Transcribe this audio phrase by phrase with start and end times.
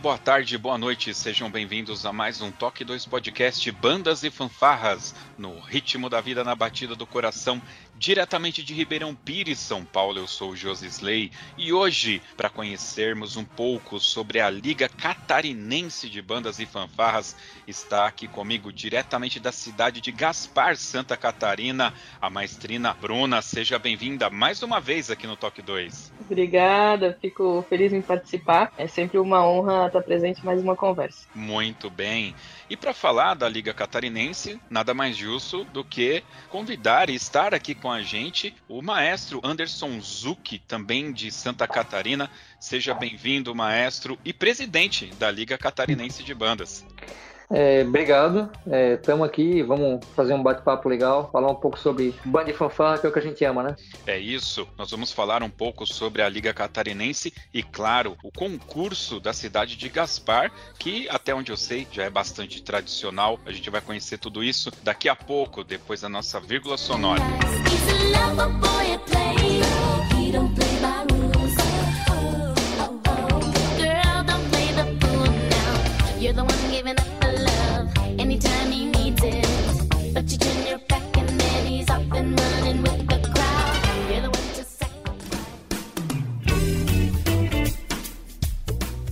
[0.00, 5.14] Boa tarde, boa noite, sejam bem-vindos a mais um Toque 2 Podcast Bandas e Fanfarras,
[5.40, 7.60] no ritmo da vida na batida do coração,
[7.98, 10.18] diretamente de Ribeirão Pires, São Paulo.
[10.18, 16.10] Eu sou o Josi Slay e hoje, para conhecermos um pouco sobre a Liga Catarinense
[16.10, 17.34] de Bandas e Fanfarras,
[17.66, 23.40] está aqui comigo diretamente da cidade de Gaspar, Santa Catarina, a maestrina Bruna.
[23.40, 26.12] Seja bem-vinda mais uma vez aqui no Toque 2.
[26.20, 28.72] Obrigada, fico feliz em participar.
[28.76, 31.26] É sempre uma honra estar presente em mais uma conversa.
[31.34, 32.34] Muito bem.
[32.70, 37.74] E para falar da Liga Catarinense, nada mais justo do que convidar e estar aqui
[37.74, 42.30] com a gente o maestro Anderson Zucchi, também de Santa Catarina.
[42.60, 46.86] Seja bem-vindo, maestro e presidente da Liga Catarinense de Bandas.
[47.52, 48.48] É, obrigado,
[48.94, 52.98] estamos é, aqui, vamos fazer um bate-papo legal, falar um pouco sobre banda e fanfarra,
[52.98, 53.76] que é o que a gente ama, né?
[54.06, 59.18] É isso, nós vamos falar um pouco sobre a Liga Catarinense e, claro, o concurso
[59.18, 63.40] da cidade de Gaspar, que até onde eu sei já é bastante tradicional.
[63.44, 67.20] A gente vai conhecer tudo isso daqui a pouco, depois da nossa vírgula sonora.
[76.20, 76.69] You're the one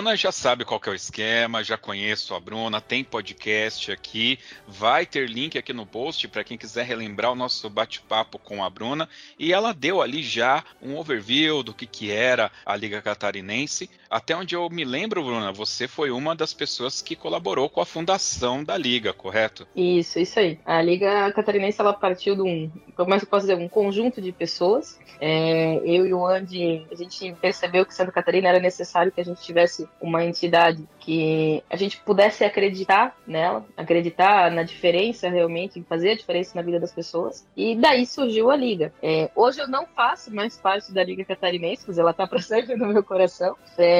[0.00, 5.04] Bruna já sabe qual é o esquema, já conheço a Bruna, tem podcast aqui, vai
[5.04, 9.06] ter link aqui no post para quem quiser relembrar o nosso bate-papo com a Bruna.
[9.38, 13.90] E ela deu ali já um overview do que, que era a Liga Catarinense.
[14.10, 17.86] Até onde eu me lembro, Bruna, você foi uma das pessoas que colaborou com a
[17.86, 19.68] fundação da Liga, correto?
[19.76, 20.58] Isso, isso aí.
[20.66, 24.98] A Liga Catarinense ela partiu de um, como eu posso dizer, um conjunto de pessoas.
[25.20, 29.24] É, eu e o Andy, a gente percebeu que Santa Catarina era necessário que a
[29.24, 36.10] gente tivesse uma entidade que a gente pudesse acreditar nela, acreditar na diferença realmente, fazer
[36.10, 37.46] a diferença na vida das pessoas.
[37.56, 38.92] E daí surgiu a Liga.
[39.00, 42.74] É, hoje eu não faço mais parte da Liga Catarinense, mas ela está para sempre
[42.74, 43.56] no meu coração.
[43.78, 43.99] É,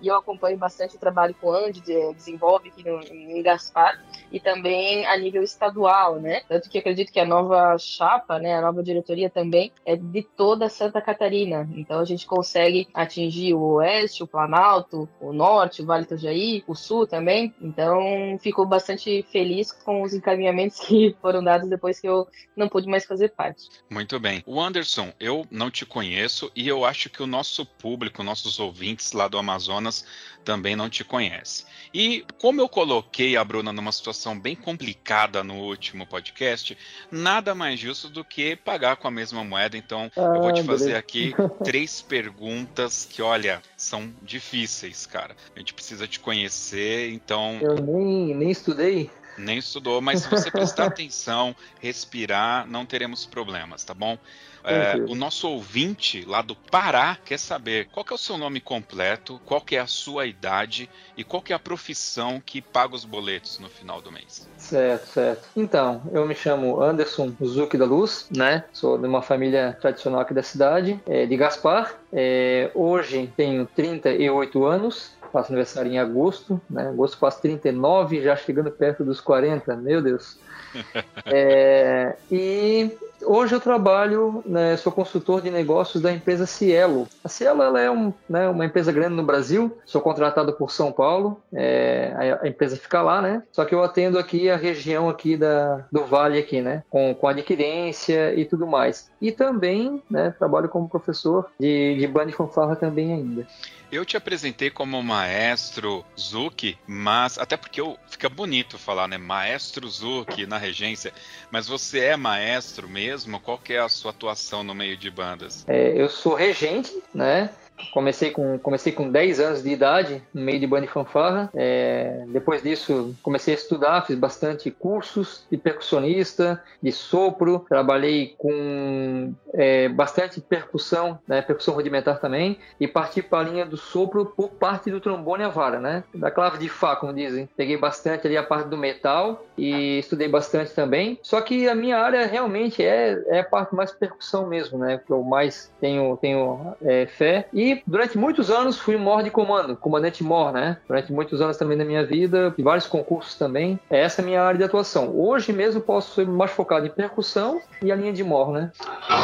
[0.00, 1.82] e eu acompanho bastante o trabalho que o Andy
[2.14, 4.00] desenvolve aqui no, em Gaspar
[4.30, 6.42] e também a nível estadual, né?
[6.48, 10.68] Tanto que acredito que a nova chapa, né, a nova diretoria também é de toda
[10.68, 11.68] Santa Catarina.
[11.74, 16.62] Então a gente consegue atingir o oeste, o Planalto, o norte, o Vale do Jaí,
[16.66, 17.54] o sul também.
[17.60, 22.88] Então fico bastante feliz com os encaminhamentos que foram dados depois que eu não pude
[22.88, 23.68] mais fazer parte.
[23.90, 24.42] Muito bem.
[24.46, 28.87] O Anderson, eu não te conheço e eu acho que o nosso público, nossos ouvintes
[29.12, 30.04] lá do Amazonas
[30.44, 31.64] também não te conhece.
[31.92, 36.76] E como eu coloquei a Bruna numa situação bem complicada no último podcast,
[37.10, 39.76] nada mais justo do que pagar com a mesma moeda.
[39.76, 40.98] Então, ah, eu vou te fazer beleza.
[40.98, 45.36] aqui três perguntas que, olha, são difíceis, cara.
[45.54, 47.58] A gente precisa te conhecer, então.
[47.60, 49.10] Eu nem, nem estudei.
[49.38, 54.18] Nem estudou, mas se você prestar atenção, respirar, não teremos problemas, tá bom?
[54.64, 58.60] É, o nosso ouvinte lá do Pará quer saber qual que é o seu nome
[58.60, 62.94] completo, qual que é a sua idade e qual que é a profissão que paga
[62.94, 64.48] os boletos no final do mês.
[64.58, 65.48] Certo, certo.
[65.56, 68.64] Então, eu me chamo Anderson Zuc da Luz, né?
[68.72, 71.94] Sou de uma família tradicional aqui da cidade, é, de Gaspar.
[72.12, 76.88] É, hoje tenho 38 anos, faço aniversário em agosto, né?
[76.88, 80.38] Agosto faço 39, já chegando perto dos 40, meu Deus.
[81.24, 82.90] É, e
[83.22, 87.08] hoje eu trabalho, né, sou consultor de negócios da empresa Cielo.
[87.22, 90.92] A Cielo ela é um, né, uma empresa grande no Brasil, sou contratado por São
[90.92, 93.42] Paulo, é, a, empresa fica lá, né?
[93.52, 96.82] Só que eu atendo aqui a região aqui da, do Vale aqui, né?
[96.88, 99.10] Com, com adquirência e tudo mais.
[99.20, 103.46] E também, né, trabalho como professor de, de fanfarra também ainda.
[103.90, 109.16] Eu te apresentei como maestro Zuki, mas até porque eu, fica bonito falar, né?
[109.16, 111.10] Maestro Zuki na regência,
[111.50, 113.07] mas você é maestro mesmo?
[113.40, 115.64] Qual que é a sua atuação no meio de bandas?
[115.66, 117.50] É, eu sou regente, né?
[117.92, 121.50] Comecei com, comecei com 10 anos de idade, no meio de banda e fanfarra.
[121.54, 127.64] É, depois disso, comecei a estudar, fiz bastante cursos de percussionista, de sopro.
[127.68, 132.58] Trabalhei com é, bastante percussão, né, percussão rudimentar também.
[132.80, 136.04] E parti para a linha do sopro por parte do trombone a vara, né?
[136.14, 137.48] Da clave de Fá, como dizem.
[137.56, 141.18] Peguei bastante ali a parte do metal e estudei bastante também.
[141.22, 145.00] Só que a minha área realmente é, é a parte mais percussão mesmo, né?
[145.04, 147.48] Que eu mais tenho, tenho é, fé.
[147.52, 150.78] E durante muitos anos fui mor de comando, comandante mor, né?
[150.86, 153.78] Durante muitos anos também da minha vida, vários concursos também.
[153.88, 155.10] Essa é a minha área de atuação.
[155.14, 158.72] Hoje mesmo posso ser mais focado em percussão e a linha de mor, né?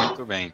[0.07, 0.53] Muito bem.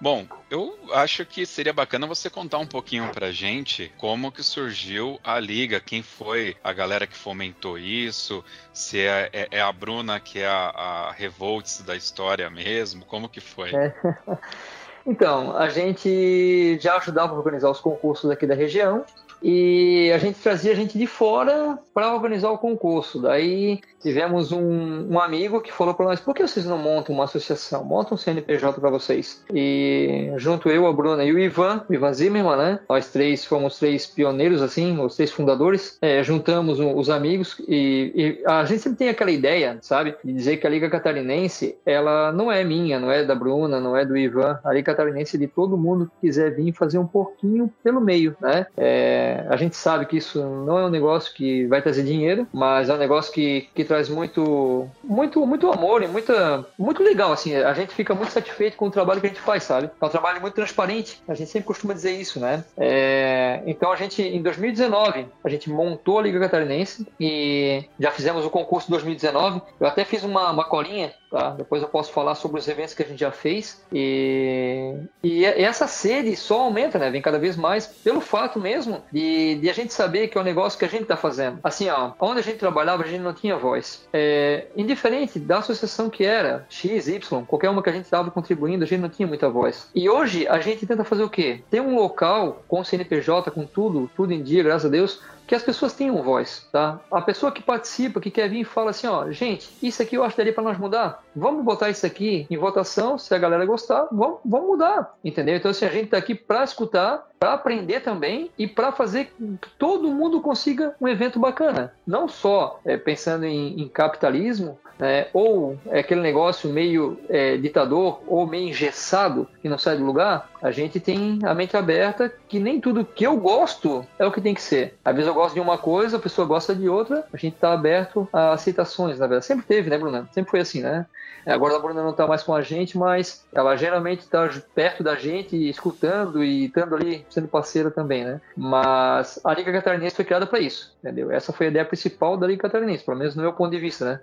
[0.00, 5.18] Bom, eu acho que seria bacana você contar um pouquinho pra gente como que surgiu
[5.24, 10.20] a liga, quem foi a galera que fomentou isso, se é, é, é a Bruna
[10.20, 10.68] que é a,
[11.08, 13.74] a Revolts da história mesmo, como que foi?
[13.74, 13.94] É.
[15.06, 19.04] Então, a gente já ajudava a organizar os concursos aqui da região
[19.46, 23.20] e a gente trazia gente de fora para organizar o concurso.
[23.20, 27.24] Daí tivemos um, um amigo que falou para nós: por que vocês não montam uma
[27.24, 27.84] associação?
[27.84, 29.44] Montam um CNPJ para vocês.
[29.52, 32.80] E junto eu, a Bruna e o Ivan, o Ivan Zimmermann, né?
[32.88, 35.98] Nós três fomos três pioneiros, assim, os três fundadores.
[36.00, 40.14] É, juntamos os amigos e, e, a gente sempre tem aquela ideia, sabe?
[40.24, 43.94] De dizer que a Liga Catarinense, ela não é minha, não é da Bruna, não
[43.94, 44.58] é do Ivan.
[44.64, 48.34] A Liga Catarinense é de todo mundo que quiser vir fazer um pouquinho pelo meio,
[48.40, 48.66] né?
[48.74, 52.88] É, a gente sabe que isso não é um negócio que vai trazer dinheiro, mas
[52.88, 57.54] é um negócio que, que traz muito, muito, muito amor e muita, muito legal, assim.
[57.54, 59.90] A gente fica muito satisfeito com o trabalho que a gente faz, sabe?
[60.00, 61.22] É um trabalho muito transparente.
[61.28, 62.64] A gente sempre costuma dizer isso, né?
[62.76, 68.44] É, então a gente, em 2019, a gente montou a Liga Catarinense e já fizemos
[68.44, 69.62] o concurso de 2019.
[69.80, 71.50] Eu até fiz uma, uma colinha Tá?
[71.50, 73.84] Depois eu posso falar sobre os eventos que a gente já fez.
[73.92, 77.10] E, e essa sede só aumenta, né?
[77.10, 80.44] Vem cada vez mais pelo fato mesmo de, de a gente saber que é um
[80.44, 81.60] negócio que a gente está fazendo.
[81.62, 84.04] Assim, ó, onde a gente trabalhava, a gente não tinha voz.
[84.12, 88.82] É, indiferente da associação que era, X, Y, qualquer uma que a gente estava contribuindo,
[88.82, 89.88] a gente não tinha muita voz.
[89.94, 91.62] E hoje a gente tenta fazer o quê?
[91.70, 95.62] Ter um local com CNPJ, com tudo, tudo em dia, graças a Deus, que as
[95.62, 97.00] pessoas tenham voz, tá?
[97.10, 100.24] A pessoa que participa, que quer vir e fala assim, ó, gente, isso aqui eu
[100.24, 101.22] acho que daria para nós mudar.
[101.34, 105.56] Vamos botar isso aqui em votação, se a galera gostar, vamos, vamos mudar, entendeu?
[105.56, 109.68] Então assim, a gente tá aqui para escutar, para aprender também e para fazer que
[109.78, 111.92] todo mundo consiga um evento bacana.
[112.06, 118.20] Não só é, pensando em, em capitalismo, é, ou é aquele negócio meio é, ditador
[118.26, 122.58] ou meio engessado que não sai do lugar, a gente tem a mente aberta que
[122.58, 124.96] nem tudo que eu gosto é o que tem que ser.
[125.04, 127.74] Às vezes eu gosto de uma coisa, a pessoa gosta de outra, a gente está
[127.74, 129.44] aberto a aceitações, na verdade.
[129.44, 130.26] Sempre teve, né, Bruna?
[130.32, 131.04] Sempre foi assim, né?
[131.44, 135.02] É, agora a Bruna não está mais com a gente, mas ela geralmente está perto
[135.02, 138.40] da gente, escutando e estando ali sendo parceira também, né?
[138.56, 141.30] Mas a Liga Catarinense foi criada para isso, entendeu?
[141.30, 144.06] Essa foi a ideia principal da Liga Catarinense, pelo menos no meu ponto de vista,
[144.06, 144.20] né?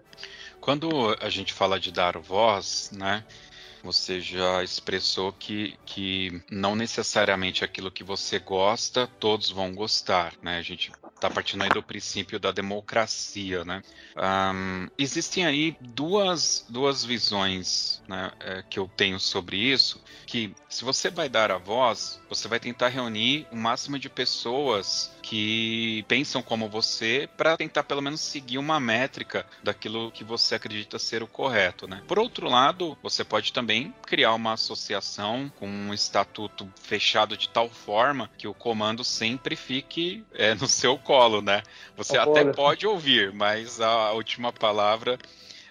[0.60, 3.24] Quando a gente fala de dar voz, né?
[3.84, 10.58] Você já expressou que, que não necessariamente aquilo que você gosta, todos vão gostar, né?
[10.58, 13.82] A gente está partindo aí do princípio da democracia, né?
[14.18, 20.84] Um, existem aí duas, duas visões né, é, que eu tenho sobre isso, que se
[20.84, 26.42] você vai dar a voz, você vai tentar reunir o máximo de pessoas que pensam
[26.42, 31.28] como você para tentar pelo menos seguir uma métrica daquilo que você acredita ser o
[31.28, 32.02] correto, né?
[32.08, 37.70] Por outro lado, você pode também criar uma associação com um estatuto fechado de tal
[37.70, 41.64] forma que o comando sempre fique é, no seu colo, né?
[41.96, 45.18] Você até pode ouvir, mas a última palavra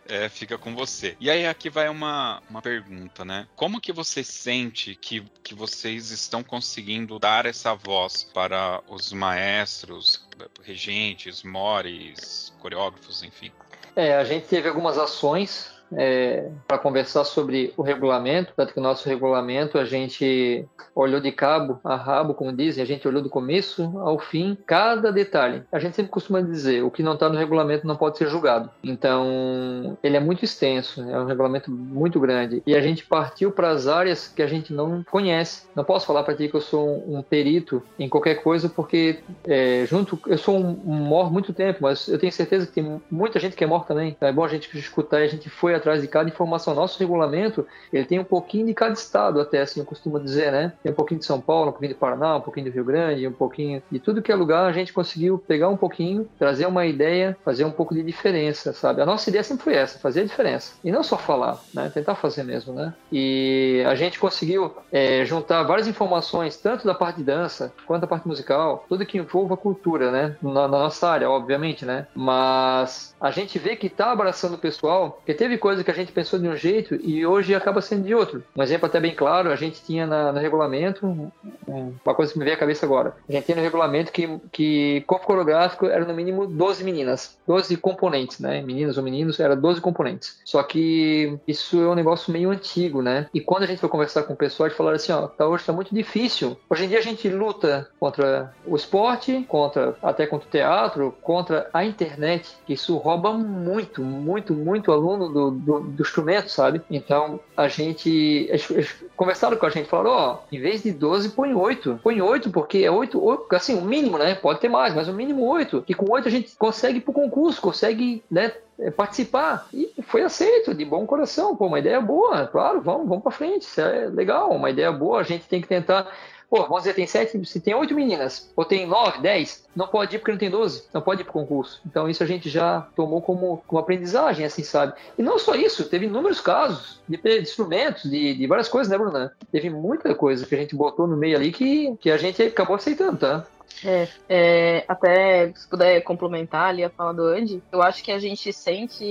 [0.09, 1.17] é, fica com você.
[1.21, 3.47] E aí aqui vai uma, uma pergunta, né?
[3.57, 10.27] Como que você sente que, que vocês estão conseguindo dar essa voz para os maestros,
[10.63, 13.53] regentes, mores, coreógrafos, enfim?
[13.95, 18.83] É, a gente teve algumas ações é, para conversar sobre o regulamento, tanto que o
[18.83, 23.31] nosso regulamento a gente olhou de cabo a rabo, como dizem, a gente olhou do
[23.31, 25.63] começo ao fim, cada detalhe.
[25.73, 28.71] A gente sempre costuma dizer, o que não está no regulamento não pode ser julgado.
[28.83, 32.63] Então, ele é muito extenso, é um regulamento muito grande.
[32.67, 35.67] E a gente partiu para as áreas que a gente não conhece.
[35.75, 39.85] Não posso falar para ti que eu sou um, perito em qualquer coisa, porque é,
[39.87, 43.39] junto, eu sou um, um mor muito tempo, mas eu tenho certeza que tem muita
[43.39, 44.17] gente que é mor também.
[44.21, 46.75] É bom a gente escutar e a gente foi atrás de cada informação.
[46.75, 50.73] Nosso regulamento, ele tem um pouquinho de cada estado, até assim eu costumo dizer, né?
[50.83, 53.27] Tem um pouquinho de São Paulo, um pouquinho de Paraná, um pouquinho do Rio Grande,
[53.27, 56.87] um pouquinho de tudo que é lugar, a gente conseguiu pegar um pouquinho, trazer uma
[56.87, 59.01] ideia, fazer um pouco de diferença, sabe?
[59.01, 60.75] A nossa ideia sempre foi essa, fazer a diferença.
[60.85, 61.91] E não só falar, né?
[61.93, 62.95] Tentar fazer mesmo, né?
[63.13, 68.07] E a gente conseguiu é, juntar várias informações, tanto da parte de dança, quanto da
[68.07, 70.37] parte musical, tudo que envolva a cultura, né?
[70.43, 72.07] Na, na nossa área, obviamente, né?
[72.15, 75.95] Mas a gente vê que está abraçando o pessoal, porque teve coisa coisa que a
[75.95, 78.43] gente pensou de um jeito e hoje acaba sendo de outro.
[78.57, 81.31] Um exemplo até bem claro, a gente tinha na, no regulamento,
[81.65, 85.05] uma coisa que me veio à cabeça agora, a gente tinha no regulamento que, que
[85.07, 88.61] corpo coreográfico era no mínimo 12 meninas, 12 componentes, né?
[88.63, 90.41] Meninas ou meninos, era 12 componentes.
[90.45, 93.29] Só que isso é um negócio meio antigo, né?
[93.33, 95.65] E quando a gente foi conversar com o pessoal, eles falaram assim, ó, tá, hoje
[95.65, 96.57] tá muito difícil.
[96.69, 101.71] Hoje em dia a gente luta contra o esporte, contra até contra o teatro, contra
[101.73, 106.81] a internet, que isso rouba muito, muito, muito aluno do, do, do instrumento, sabe?
[106.91, 108.09] Então a gente.
[108.49, 112.01] Eles, eles conversaram com a gente, falaram: ó, oh, em vez de 12, põe 8.
[112.03, 114.35] Põe 8, porque é 8, 8, assim, o mínimo, né?
[114.35, 115.85] Pode ter mais, mas o mínimo 8.
[115.89, 118.53] E com 8 a gente consegue ir pro concurso, consegue, né?
[118.83, 123.23] É, participar e foi aceito de bom coração pô uma ideia boa claro vamos vamos
[123.23, 126.11] para frente isso é legal uma ideia boa a gente tem que tentar
[126.51, 130.17] Pô, vamos dizer, tem sete, se tem oito meninas, ou tem nove, dez, não pode
[130.17, 131.81] ir porque não tem doze, não pode ir pro concurso.
[131.87, 134.95] Então isso a gente já tomou como, como aprendizagem, assim, sabe?
[135.17, 138.99] E não só isso, teve inúmeros casos de, de instrumentos, de, de, várias coisas, né,
[138.99, 139.33] Bruna?
[139.53, 142.75] Teve muita coisa que a gente botou no meio ali que, que a gente acabou
[142.75, 143.47] aceitando, tá?
[143.85, 148.19] É, é, até se puder complementar ali a fala do Andy, eu acho que a
[148.19, 149.05] gente sente,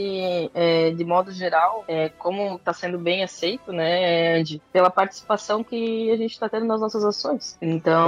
[0.54, 6.12] é, de modo geral, é, como está sendo bem aceito, né, Andy, pela participação que
[6.12, 7.58] a gente está tendo nas nossas ações.
[7.62, 8.08] Então,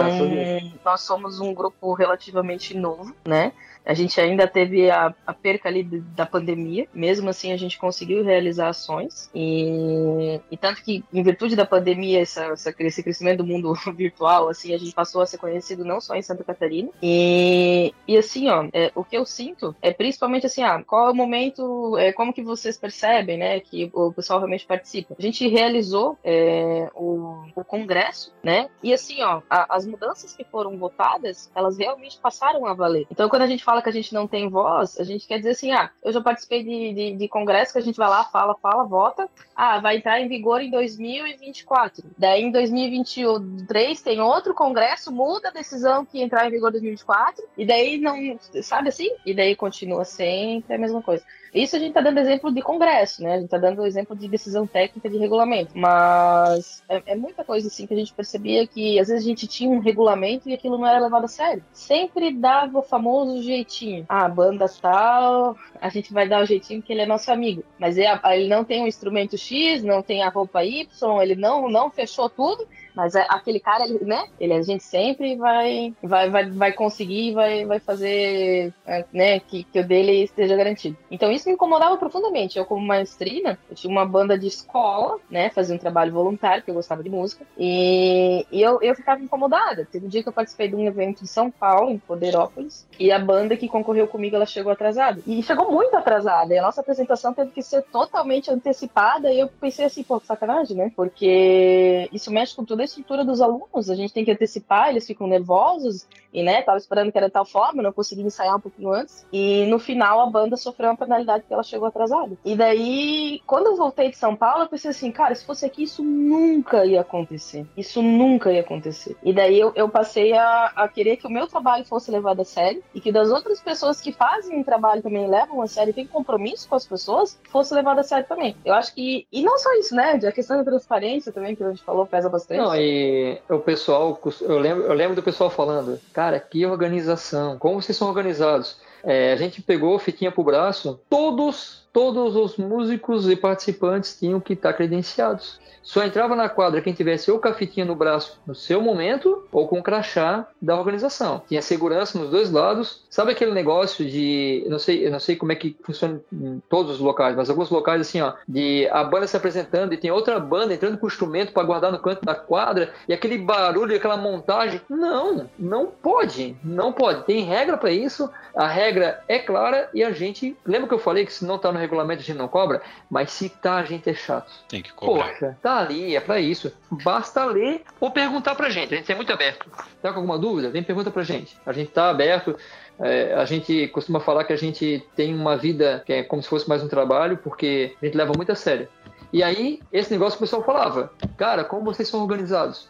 [0.83, 3.51] nós somos um grupo relativamente novo, né?
[3.85, 8.23] A gente ainda teve a, a perca ali da pandemia, mesmo assim a gente conseguiu
[8.23, 9.29] realizar ações.
[9.33, 14.49] E, e tanto que, em virtude da pandemia, essa, essa, esse crescimento do mundo virtual,
[14.49, 16.89] assim, a gente passou a ser conhecido não só em Santa Catarina.
[17.01, 21.11] E, e assim, ó, é, o que eu sinto é principalmente assim, ah, qual é
[21.11, 25.15] o momento, é, como que vocês percebem, né, que o pessoal realmente participa.
[25.17, 30.43] A gente realizou é, o, o congresso, né, e assim, ó, a, as mudanças que
[30.43, 33.07] foram votadas, elas realmente passaram a valer.
[33.09, 35.51] Então, quando a gente fala que a gente não tem voz, a gente quer dizer
[35.51, 38.55] assim, ah, eu já participei de, de, de congresso que a gente vai lá, fala,
[38.55, 42.03] fala, vota, ah, vai entrar em vigor em 2024.
[42.17, 47.43] Daí em 2023 tem outro congresso, muda a decisão que entrar em vigor em 2024,
[47.55, 48.15] e daí não,
[48.63, 49.09] sabe assim?
[49.23, 51.23] E daí continua sempre a mesma coisa.
[51.53, 53.33] Isso a gente está dando exemplo de congresso, né?
[53.33, 55.77] A gente está dando exemplo de decisão técnica de regulamento.
[55.77, 59.47] Mas é, é, muita coisa assim que a gente percebia que às vezes a gente
[59.47, 61.63] tinha um regulamento e aquilo não era levado a sério.
[61.73, 64.05] Sempre dava o famoso jeitinho.
[64.07, 67.63] Ah, banda tal, a gente vai dar o jeitinho que ele é nosso amigo.
[67.77, 71.69] Mas ele, ele não tem um instrumento X, não tem a roupa Y, ele não,
[71.69, 72.65] não fechou tudo.
[72.95, 74.27] Mas é, aquele cara, ele, né?
[74.39, 79.39] Ele, a gente sempre vai, vai, vai, vai conseguir, vai, vai fazer, é, né?
[79.39, 80.97] Que, que o dele esteja garantido.
[81.09, 82.57] Então isso me incomodava profundamente.
[82.57, 85.49] Eu, como maestrina, eu tinha uma banda de escola, né?
[85.49, 87.45] Fazia um trabalho voluntário, porque eu gostava de música.
[87.57, 89.87] E, e eu, eu ficava incomodada.
[89.91, 93.11] Teve um dia que eu participei de um evento em São Paulo, em Poderópolis, e
[93.11, 95.21] a banda que concorreu comigo, ela chegou atrasada.
[95.25, 96.53] E chegou muito atrasada.
[96.53, 99.31] E a nossa apresentação teve que ser totalmente antecipada.
[99.31, 100.91] E eu pensei assim, pô, sacanagem, né?
[100.95, 104.89] Porque isso mexe com tudo toda a estrutura dos alunos, a gente tem que antecipar,
[104.89, 108.55] eles ficam nervosos, e né, tava esperando que era de tal forma, não consegui ensaiar
[108.55, 109.25] um pouquinho antes.
[109.31, 112.37] E no final a banda sofreu uma penalidade porque ela chegou atrasada.
[112.43, 115.83] E daí, quando eu voltei de São Paulo, eu pensei assim, cara, se fosse aqui,
[115.83, 117.65] isso nunca ia acontecer.
[117.75, 119.15] Isso nunca ia acontecer.
[119.23, 122.45] E daí eu, eu passei a, a querer que o meu trabalho fosse levado a
[122.45, 126.07] sério e que das outras pessoas que fazem o trabalho também levam a sério, tem
[126.07, 128.55] compromisso com as pessoas, fosse levado a sério também.
[128.63, 129.25] Eu acho que.
[129.31, 130.19] E não só isso, né?
[130.23, 132.59] A questão da transparência também, que a gente falou, pesa bastante.
[132.59, 137.81] Não, e o pessoal, eu lembro, eu lembro do pessoal falando, cara, que organização, como
[137.81, 138.77] vocês são organizados.
[139.03, 144.53] É, a gente pegou fitinha pro braço, todos, todos os músicos e participantes tinham que
[144.53, 145.59] estar credenciados.
[145.83, 149.47] Só entrava na quadra quem tivesse ou com a fitinha no braço no seu momento
[149.51, 151.41] ou com crachá da organização.
[151.47, 153.03] Tinha segurança nos dois lados.
[153.09, 156.61] Sabe aquele negócio de, eu não sei, eu não sei como é que funciona em
[156.69, 160.11] todos os locais, mas alguns locais assim, ó, de a banda se apresentando e tem
[160.11, 163.95] outra banda entrando com o instrumento para guardar no canto da quadra e aquele barulho,
[163.95, 164.81] aquela montagem.
[164.87, 167.25] Não, não pode, não pode.
[167.25, 168.29] Tem regra para isso.
[168.55, 171.71] A regra é clara e a gente, lembra que eu falei que se não tá
[171.71, 174.51] no regulamento a gente não cobra, mas se tá a gente é chato.
[174.69, 175.29] Tem que cobrar.
[175.29, 176.71] Poxa, tá ali, é para isso.
[176.89, 178.93] Basta ler ou perguntar pra gente.
[178.93, 179.69] A gente é muito aberto.
[180.01, 180.69] Tá com alguma dúvida?
[180.69, 181.57] Vem pergunta pra gente.
[181.65, 182.55] A gente tá aberto.
[182.99, 186.49] É, a gente costuma falar que a gente tem uma vida que é como se
[186.49, 188.87] fosse mais um trabalho, porque a gente leva muito a sério.
[189.33, 192.89] E aí, esse negócio que o pessoal falava, cara, como vocês são organizados?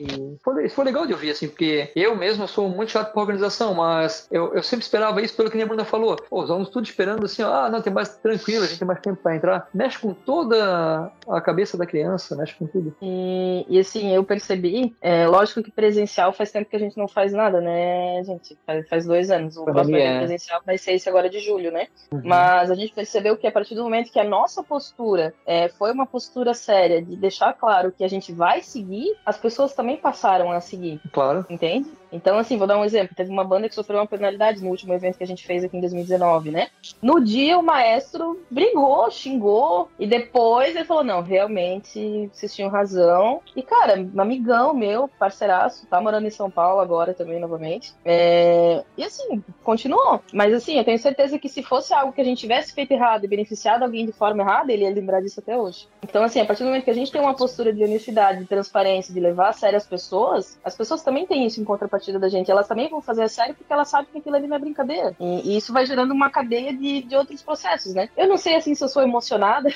[0.00, 3.74] E foi, foi legal de ouvir, assim, porque eu mesmo sou muito chato pra organização,
[3.74, 6.16] mas eu, eu sempre esperava isso pelo que a Bruna falou.
[6.16, 8.88] Pô, os alunos tudo esperando assim, ó, ah, não, tem mais tranquilo, a gente tem
[8.88, 9.68] mais tempo para entrar.
[9.74, 12.96] Mexe com toda a cabeça da criança, mexe com tudo.
[13.02, 17.06] E, e assim, eu percebi, é, lógico que presencial faz tempo que a gente não
[17.06, 18.58] faz nada, né, gente?
[18.66, 19.56] Faz, faz dois anos.
[19.56, 20.18] O próximo é.
[20.18, 21.88] presencial vai ser esse agora de julho, né?
[22.12, 22.22] Uhum.
[22.24, 25.92] Mas a gente percebeu que a partir do momento que a nossa postura é, foi
[25.92, 29.96] uma postura séria de deixar claro que a gente vai seguir, as pessoas também também
[29.96, 31.00] passaram a seguir.
[31.12, 31.44] Claro.
[31.50, 31.90] Entende?
[32.12, 33.14] Então, assim, vou dar um exemplo.
[33.14, 35.76] Teve uma banda que sofreu uma penalidade no último evento que a gente fez aqui
[35.76, 36.68] em 2019, né?
[37.00, 43.40] No dia, o maestro brigou, xingou, e depois ele falou: não, realmente, vocês tinham razão.
[43.54, 47.94] E, cara, um amigão meu, parceiraço, tá morando em São Paulo agora também, novamente.
[48.04, 48.82] É...
[48.96, 50.20] E, assim, continuou.
[50.32, 53.24] Mas, assim, eu tenho certeza que se fosse algo que a gente tivesse feito errado
[53.24, 55.86] e beneficiado alguém de forma errada, ele ia lembrar disso até hoje.
[56.02, 58.46] Então, assim, a partir do momento que a gente tem uma postura de honestidade, de
[58.46, 62.28] transparência, de levar a sério as pessoas, as pessoas também têm isso em contrapartida da
[62.28, 62.50] gente.
[62.50, 65.16] Elas também vão fazer a série porque elas sabem que aquilo ali não é brincadeira.
[65.18, 68.08] E, e isso vai gerando uma cadeia de, de outros processos, né?
[68.16, 69.68] Eu não sei, assim, se eu sou emocionada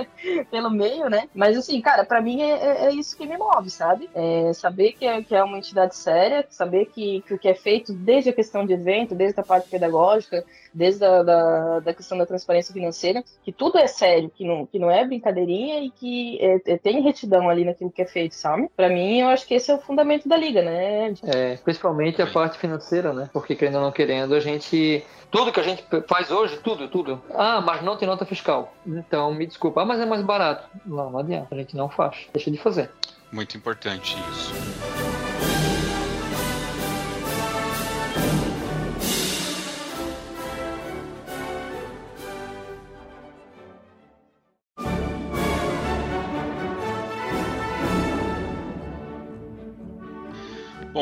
[0.50, 1.28] pelo meio, né?
[1.34, 4.10] Mas, assim, cara, para mim é, é, é, isso que me move, sabe?
[4.14, 7.54] É saber que é, que é uma entidade séria, saber que, que o que é
[7.54, 12.16] feito desde a questão de evento, desde a parte pedagógica, desde a da, da questão
[12.16, 16.38] da transparência financeira, que tudo é sério, que não, que não é brincadeirinha e que
[16.40, 18.68] é, é, tem retidão ali naquilo que é feito, sabe?
[18.76, 21.14] Para mim, eu acho que esse é o fundamento da liga, né?
[21.24, 23.30] É, principalmente a parte financeira, né?
[23.32, 27.20] Porque querendo ou não querendo, a gente tudo que a gente faz hoje, tudo, tudo.
[27.34, 28.74] Ah, mas não tem nota fiscal.
[28.86, 29.80] Então, me desculpa.
[29.80, 30.68] Ah, mas é mais barato.
[30.84, 31.54] Não, não adianta.
[31.54, 32.26] A gente não faz.
[32.32, 32.90] Deixa de fazer.
[33.32, 35.21] Muito importante isso.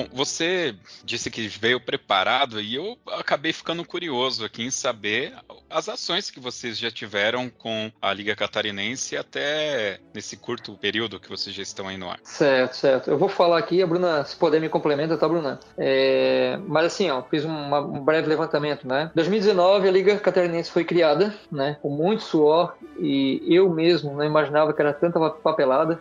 [0.00, 5.34] Bom, você disse que veio preparado e eu acabei ficando curioso aqui em saber
[5.68, 11.28] as ações que vocês já tiveram com a Liga Catarinense até nesse curto período que
[11.28, 12.18] vocês já estão aí no ar.
[12.22, 13.10] Certo, certo.
[13.10, 15.60] Eu vou falar aqui, a Bruna, se puder me complementa, tá, Bruna?
[15.76, 16.58] É...
[16.66, 19.10] Mas assim, ó, fiz uma, um breve levantamento, né?
[19.14, 21.76] 2019 a Liga Catarinense foi criada, né?
[21.82, 26.00] Com muito suor e eu mesmo não imaginava que era tanta papelada.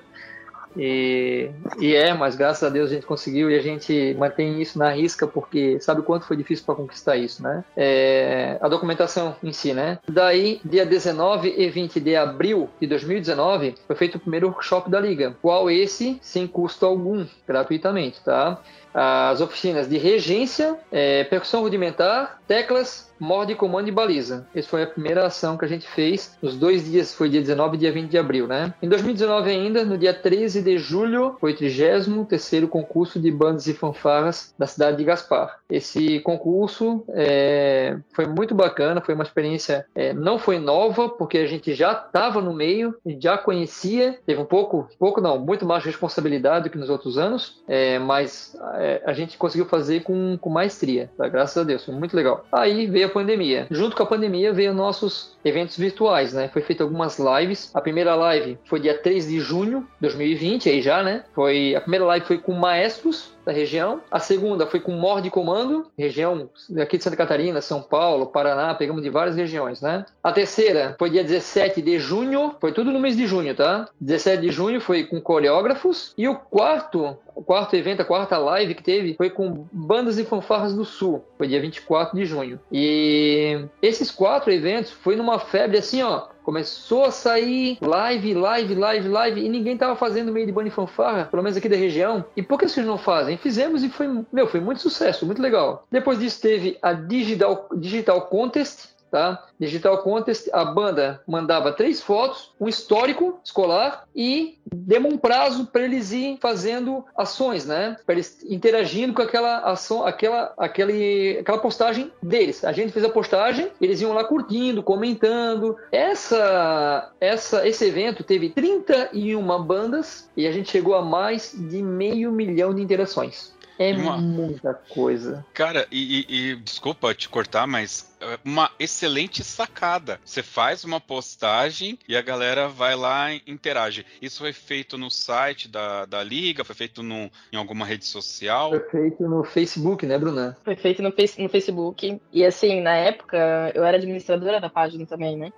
[0.78, 4.78] E, e, é, mas graças a Deus a gente conseguiu e a gente mantém isso
[4.78, 7.64] na risca porque sabe quanto foi difícil para conquistar isso, né?
[7.76, 10.00] É, a documentação em si, né?
[10.08, 15.00] Daí, dia 19 e 20 de abril de 2019, foi feito o primeiro workshop da
[15.00, 18.62] Liga, qual esse sem custo algum, gratuitamente, tá?
[18.94, 24.48] As oficinas de regência, é, percussão rudimentar, teclas, morde, comando e baliza.
[24.56, 26.38] Essa foi a primeira ação que a gente fez.
[26.42, 28.74] Nos dois dias, foi dia 19 e dia 20 de abril, né?
[28.82, 33.74] Em 2019 ainda, no dia 13 de julho, foi o 33º concurso de bandas e
[33.74, 35.60] fanfarras da cidade de Gaspar.
[35.70, 41.46] Esse concurso é, foi muito bacana, foi uma experiência, é, não foi nova, porque a
[41.46, 46.66] gente já estava no meio, já conhecia, teve um pouco, pouco não, muito mais responsabilidade
[46.66, 51.10] do que nos outros anos, é, mas é, a gente conseguiu fazer com, com maestria,
[51.18, 51.28] tá?
[51.28, 52.46] graças a Deus, foi muito legal.
[52.52, 53.68] Aí veio a pandemia.
[53.70, 56.48] Junto com a pandemia veio nossos eventos virtuais, né?
[56.48, 57.72] Foi feito algumas lives.
[57.74, 61.26] A primeira live foi dia 3 de junho de 2020, aí já, né?
[61.34, 64.02] Foi a primeira live foi com maestros da região.
[64.12, 69.02] A segunda foi com Morde Comando, região aqui de Santa Catarina, São Paulo, Paraná, pegamos
[69.02, 70.06] de várias regiões, né?
[70.24, 73.90] A terceira foi dia 17 de junho, foi tudo no mês de junho, tá?
[74.00, 76.14] 17 de junho foi com coreógrafos.
[76.18, 80.26] E o quarto o quarto evento, a quarta live que teve foi com bandas e
[80.26, 81.24] fanfarras do Sul.
[81.38, 82.60] Foi dia 24 de junho.
[82.70, 86.28] E esses quatro eventos foi numa febre assim, ó.
[86.50, 91.26] Começou a sair live, live, live, live, e ninguém tava fazendo meio de banda fanfarra,
[91.26, 92.26] pelo menos aqui da região.
[92.36, 93.38] E por que vocês não fazem?
[93.38, 95.86] Fizemos e foi, meu, foi muito sucesso, muito legal.
[95.92, 99.46] Depois disso teve a Digital, Digital Contest, tá?
[99.60, 105.84] Digital Contest, a banda mandava três fotos, um histórico escolar e demos um prazo para
[105.84, 107.98] eles ir fazendo ações, né?
[108.06, 112.64] Para eles interagindo com aquela ação, aquela, aquele, aquela postagem deles.
[112.64, 115.78] A gente fez a postagem, eles iam lá curtindo, comentando.
[115.92, 122.32] Essa, essa, esse evento teve 31 bandas e a gente chegou a mais de meio
[122.32, 123.54] milhão de interações.
[123.80, 124.18] É uma...
[124.18, 125.46] muita coisa.
[125.54, 128.09] Cara, e, e, e, desculpa te cortar, mas
[128.44, 130.20] uma excelente sacada.
[130.24, 134.06] Você faz uma postagem e a galera vai lá e interage.
[134.22, 136.64] Isso foi feito no site da, da Liga?
[136.64, 138.70] Foi feito no, em alguma rede social?
[138.70, 140.58] Foi feito no Facebook, né, Bruna?
[140.64, 142.20] Foi feito no, face, no Facebook.
[142.32, 145.52] E assim, na época, eu era administradora da página também, né?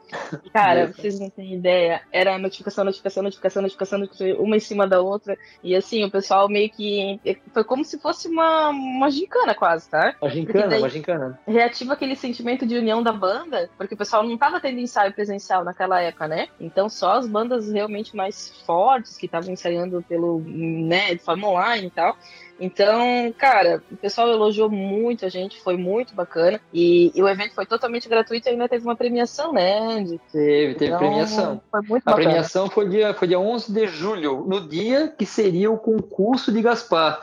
[0.43, 2.01] E, cara, vocês não têm ideia.
[2.11, 4.07] Era notificação, notificação, notificação, notificação,
[4.39, 5.37] uma em cima da outra.
[5.63, 7.19] E assim, o pessoal meio que.
[7.53, 10.15] Foi como se fosse uma, uma gincana, quase, tá?
[10.21, 11.39] Uma gincana, uma gincana.
[11.47, 15.13] Reativa aquele sentimento sentimento de união da banda, porque o pessoal não estava tendo ensaio
[15.13, 16.47] presencial naquela época, né?
[16.59, 21.87] Então só as bandas realmente mais fortes que estavam ensaiando pelo, né, de forma online
[21.87, 22.17] e tal.
[22.59, 26.61] Então, cara, o pessoal elogiou muito a gente, foi muito bacana.
[26.71, 30.21] E, e o evento foi totalmente gratuito e ainda teve uma premiação, né, Andy?
[30.31, 31.61] Teve, teve então, premiação.
[31.71, 32.27] Foi muito a bacana.
[32.27, 36.61] premiação foi dia, foi dia 11 de julho, no dia que seria o concurso de
[36.61, 37.21] Gaspar,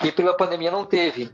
[0.00, 1.30] que pela pandemia não teve.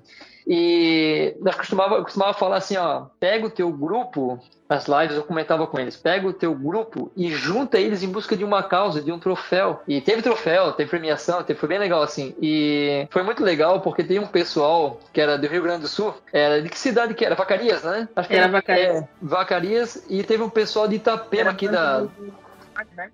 [0.46, 5.66] E nós costumava, costumava falar assim, ó, pega o teu grupo, nas lives eu comentava
[5.66, 9.10] com eles, pega o teu grupo e junta eles em busca de uma causa, de
[9.10, 9.80] um troféu.
[9.88, 12.34] E teve troféu, teve premiação, teve, foi bem legal assim.
[12.40, 16.14] E foi muito legal porque tem um pessoal que era do Rio Grande do Sul,
[16.32, 17.34] era de que cidade que era?
[17.34, 18.08] Vacarias, né?
[18.14, 18.96] Acho que era, era Vacarias.
[18.96, 22.06] É, Vacarias e teve um pessoal de Itapema era aqui da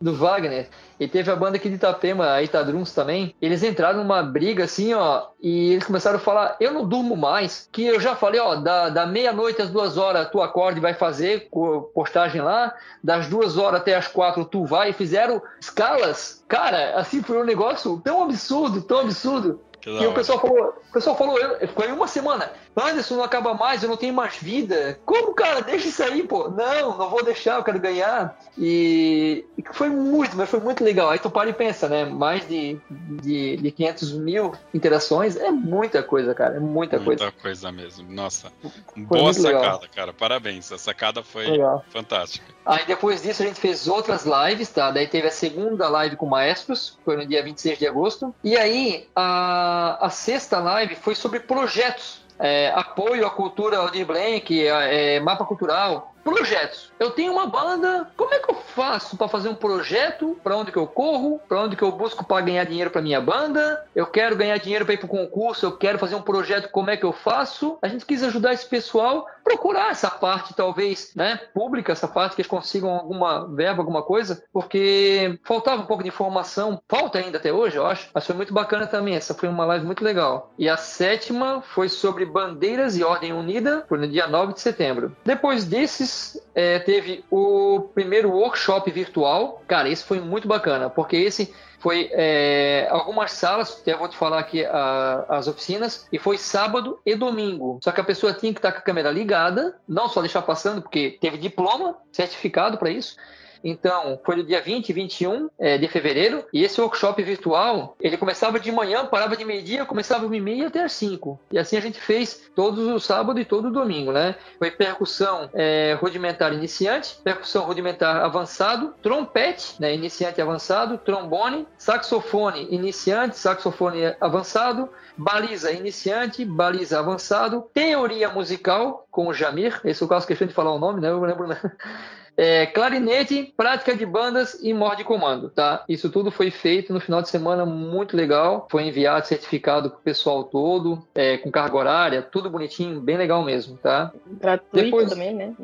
[0.01, 0.69] do Wagner.
[0.99, 3.35] E teve a banda aqui de Itapema, a Itadruns também.
[3.41, 7.69] Eles entraram numa briga assim, ó, e eles começaram a falar: Eu não durmo mais.
[7.73, 10.95] Que eu já falei, ó, da, da meia-noite às duas horas tu acorde e vai
[10.95, 11.49] fazer
[11.95, 12.75] postagem lá.
[13.03, 14.91] Das duas horas até as quatro tu vai.
[14.91, 16.45] E fizeram escalas.
[16.49, 19.61] Cara, assim foi um negócio tão absurdo, tão absurdo.
[19.83, 22.53] Que e o pessoal falou, o pessoal falou, eu, ficou em uma semana.
[22.81, 24.99] Anderson não acaba mais, eu não tenho mais vida.
[25.05, 25.61] Como, cara?
[25.61, 26.49] Deixa isso aí, pô.
[26.49, 28.39] Não, não vou deixar, eu quero ganhar.
[28.57, 31.11] E, e foi muito, mas foi muito legal.
[31.11, 32.05] Aí tu para e pensa, né?
[32.05, 36.57] Mais de, de, de 500 mil interações é muita coisa, cara.
[36.57, 37.25] É muita, muita coisa.
[37.25, 38.11] Muita coisa mesmo.
[38.11, 38.51] Nossa,
[38.95, 39.81] foi boa sacada, legal.
[39.95, 40.13] cara.
[40.13, 40.73] Parabéns.
[40.73, 41.85] A sacada foi legal.
[41.91, 42.47] fantástica.
[42.65, 44.91] Aí depois disso a gente fez outras lives, tá?
[44.91, 48.35] Daí teve a segunda live com maestros, foi no dia 26 de agosto.
[48.43, 54.67] E aí a, a sexta live foi sobre projetos é, apoio à cultura Aldir Blank,
[54.67, 56.93] é, mapa cultural, projetos.
[56.99, 60.39] Eu tenho uma banda, como é que eu faço para fazer um projeto?
[60.43, 61.41] Para onde que eu corro?
[61.49, 63.85] Para onde que eu busco para ganhar dinheiro para minha banda?
[63.95, 66.91] Eu quero ganhar dinheiro para ir para o concurso, eu quero fazer um projeto, como
[66.91, 67.79] é que eu faço?
[67.83, 72.43] A gente quis ajudar esse pessoal procurar essa parte talvez, né, pública, essa parte que
[72.43, 77.53] eles consigam alguma verba, alguma coisa, porque faltava um pouco de informação, falta ainda até
[77.53, 80.53] hoje, eu acho, mas foi muito bacana também, essa foi uma live muito legal.
[80.57, 85.17] E a sétima foi sobre bandeiras e ordem unida, foi no dia 9 de setembro.
[85.25, 86.12] Depois desses
[86.55, 89.63] é, teve o primeiro workshop virtual.
[89.67, 94.39] Cara, esse foi muito bacana, porque esse foi é, algumas salas, até vou te falar
[94.39, 97.81] aqui a, as oficinas, e foi sábado e domingo.
[97.83, 100.81] Só que a pessoa tinha que estar com a câmera ligada, não só deixar passando,
[100.81, 103.17] porque teve diploma, certificado para isso.
[103.65, 106.45] Então, foi no dia 20 e 21 é, de fevereiro.
[106.53, 110.83] E esse workshop virtual, ele começava de manhã, parava de meio-dia, começava de meia até
[110.83, 111.39] às 5.
[111.53, 114.35] E assim a gente fez todos os sábados e todo domingo, né?
[114.59, 123.37] Foi percussão é, rudimentar iniciante, percussão rudimentar avançado, trompete, né, iniciante avançado, trombone, saxofone iniciante,
[123.37, 129.81] saxofone avançado, baliza iniciante, baliza avançado, teoria musical com o Jamir.
[129.85, 131.09] Esse é o caso que eu de falar o nome, né?
[131.09, 131.61] Eu lembro, né?
[132.37, 135.85] É, clarinete, prática de bandas e morde comando, tá?
[135.89, 138.67] Isso tudo foi feito no final de semana muito legal.
[138.71, 143.77] Foi enviado certificado pro pessoal todo, é, com carga horária, tudo bonitinho, bem legal mesmo,
[143.77, 144.13] tá?
[144.41, 145.11] Gratuito Depois...
[145.11, 145.55] também, né?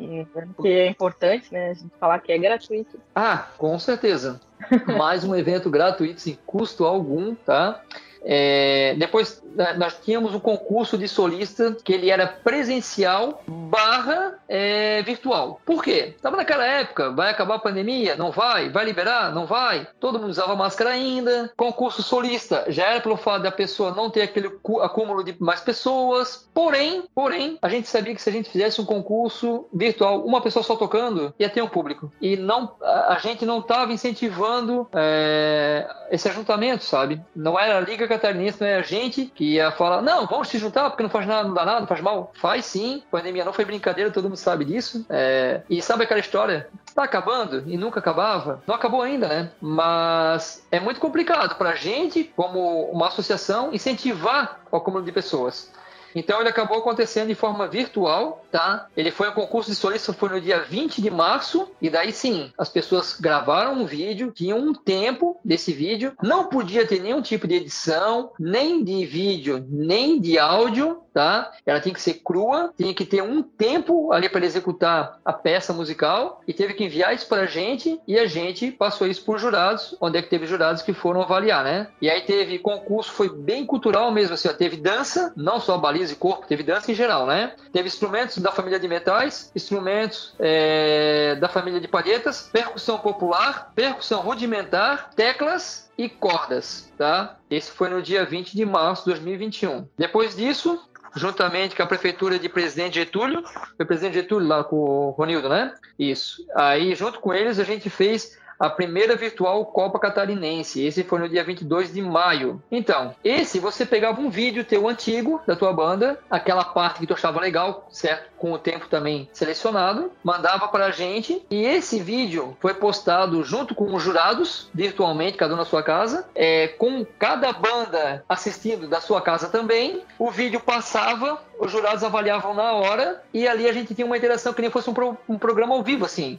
[0.55, 1.71] Porque é importante, né?
[1.71, 2.99] A gente falar que é gratuito.
[3.15, 4.41] Ah, com certeza.
[4.99, 7.83] Mais um evento gratuito sem custo algum, tá?
[8.31, 9.43] É, depois
[9.79, 15.61] nós tínhamos um concurso de solista que ele era presencial barra é, virtual.
[15.65, 16.13] Por quê?
[16.15, 18.17] Estava naquela época, vai acabar a pandemia?
[18.17, 18.69] Não vai?
[18.69, 19.35] Vai liberar?
[19.35, 19.89] Não vai?
[19.99, 21.51] Todo mundo usava máscara ainda.
[21.57, 24.49] Concurso solista já era pelo fato da pessoa não ter aquele
[24.83, 26.49] acúmulo de mais pessoas.
[26.53, 30.63] Porém, porém, a gente sabia que se a gente fizesse um concurso virtual, uma pessoa
[30.63, 32.13] só tocando, ia ter um público.
[32.21, 37.21] E não, a, gente não estava incentivando é, esse ajuntamento, sabe?
[37.35, 40.59] Não era a Liga Catarinense, não era a gente que ia falar, não, vamos se
[40.59, 42.33] juntar porque não faz nada, não dá nada, não faz mal.
[42.35, 45.05] Faz sim, a pandemia não foi brincadeira, todo mundo sabe disso.
[45.09, 46.69] É, e sabe aquela história?
[46.95, 48.63] Tá acabando e nunca acabava?
[48.67, 49.51] Não acabou ainda, né?
[49.61, 55.71] Mas é muito complicado para a gente, como uma associação, incentivar o acúmulo de pessoas.
[56.15, 58.87] Então ele acabou acontecendo de forma virtual, tá?
[58.97, 62.53] Ele foi um concurso de solista, foi no dia 20 de março, e daí sim,
[62.59, 67.47] as pessoas gravaram um vídeo, tinham um tempo desse vídeo, não podia ter nenhum tipo
[67.47, 71.51] de edição, nem de vídeo, nem de áudio, tá?
[71.67, 75.73] Ela tinha que ser crua, tinha que ter um tempo ali para executar a peça
[75.73, 79.39] musical e teve que enviar isso para a gente e a gente passou isso por
[79.39, 81.89] jurados, onde é que teve jurados que foram avaliar, né?
[82.01, 86.13] E aí teve concurso, foi bem cultural mesmo, assim, ó, teve dança, não só baliza
[86.13, 87.53] e corpo, teve dança em geral, né?
[87.73, 94.21] Teve instrumentos da família de metais, instrumentos é, da família de palhetas, percussão popular, percussão
[94.21, 97.37] rudimentar, teclas e cordas, tá?
[97.51, 99.89] Esse foi no dia 20 de março de 2021.
[99.99, 100.81] Depois disso,
[101.17, 103.43] juntamente com a prefeitura de Presidente Getúlio,
[103.77, 105.75] foi Presidente Getúlio lá com o Ronildo, né?
[105.99, 106.47] Isso.
[106.55, 110.85] Aí, junto com eles, a gente fez a primeira virtual Copa Catarinense.
[110.85, 112.63] Esse foi no dia 22 de maio.
[112.71, 117.15] Então, esse você pegava um vídeo teu antigo da tua banda, aquela parte que tu
[117.15, 118.29] achava legal, certo?
[118.37, 123.75] Com o tempo também selecionado, mandava para a gente e esse vídeo foi postado junto
[123.75, 129.01] com os jurados, virtualmente, cada um na sua casa, é, com cada banda assistindo da
[129.01, 130.03] sua casa também.
[130.19, 134.53] O vídeo passava, os jurados avaliavam na hora e ali a gente tinha uma interação
[134.53, 136.39] que nem fosse um, pro, um programa ao vivo, assim.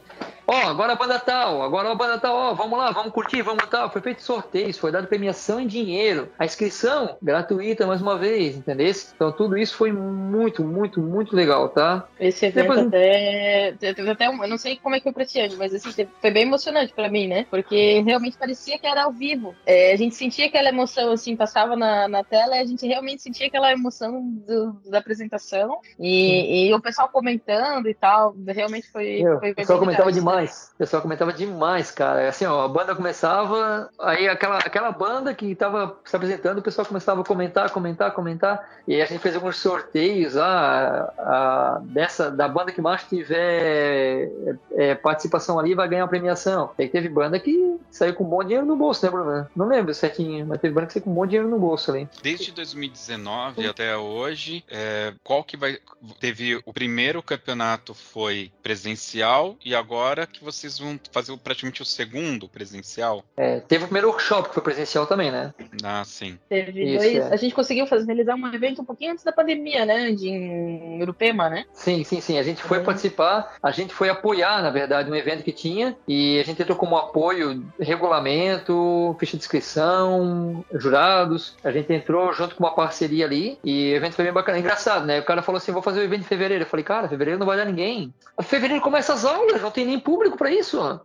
[0.50, 3.12] Ó, oh, agora a banda tal, agora a banda tal, ó, oh, vamos lá, vamos
[3.12, 3.88] curtir, vamos tal.
[3.88, 6.28] Foi feito sorteio, foi dado premiação em dinheiro.
[6.36, 8.90] A inscrição gratuita mais uma vez, entendeu?
[9.14, 12.08] Então tudo isso foi muito, muito, muito legal, tá?
[12.18, 12.86] Esse evento Depois...
[12.88, 13.74] até,
[14.10, 16.42] até um, eu não sei como é que foi pra ti, mas assim, foi bem
[16.42, 17.46] emocionante pra mim, né?
[17.48, 19.54] Porque realmente parecia que era ao vivo.
[19.64, 23.22] É, a gente sentia aquela emoção, assim, passava na, na tela e a gente realmente
[23.22, 25.78] sentia aquela emoção do, da apresentação.
[25.96, 29.22] E, e, o pessoal comentando e tal, realmente foi.
[29.22, 30.70] Meu, foi, o pessoal comentava demais demais.
[30.74, 32.28] O pessoal comentava demais, cara.
[32.28, 36.86] Assim, ó, a banda começava, aí aquela, aquela banda que estava se apresentando, o pessoal
[36.86, 38.68] começava a comentar, comentar, comentar.
[38.86, 44.30] E a gente fez alguns sorteios ah, dessa, da banda que mais tiver
[44.72, 46.70] é, participação ali vai ganhar a premiação.
[46.78, 49.48] Aí teve banda que saiu com um bom dinheiro no bolso, né, Bruno?
[49.54, 52.08] Não lembro certinho, mas teve banda que saiu com um bom dinheiro no bolso ali.
[52.22, 55.78] Desde 2019 até hoje, é, qual que vai.
[56.18, 62.48] Teve o primeiro campeonato foi presencial e agora que vocês vão fazer praticamente o segundo
[62.48, 63.24] presencial?
[63.36, 65.52] É, teve o primeiro workshop que foi presencial também, né?
[65.82, 66.38] Ah, sim.
[66.48, 67.16] Teve Isso, dois.
[67.16, 67.34] É.
[67.34, 70.10] A gente conseguiu fazer, realizar um evento um pouquinho antes da pandemia, né?
[70.12, 71.64] De em Urupema, né?
[71.72, 72.38] Sim, sim, sim.
[72.38, 72.80] A gente foi é.
[72.82, 76.76] participar, a gente foi apoiar, na verdade, um evento que tinha e a gente entrou
[76.76, 81.56] como apoio regulamento, ficha de inscrição, jurados.
[81.64, 84.58] A gente entrou junto com uma parceria ali e o evento foi bem bacana.
[84.58, 85.20] Engraçado, né?
[85.20, 86.64] O cara falou assim: vou fazer o evento em fevereiro.
[86.64, 88.12] Eu falei, cara, fevereiro não vai dar ninguém.
[88.42, 91.00] Fevereiro começa as aulas, não tem nem público para isso.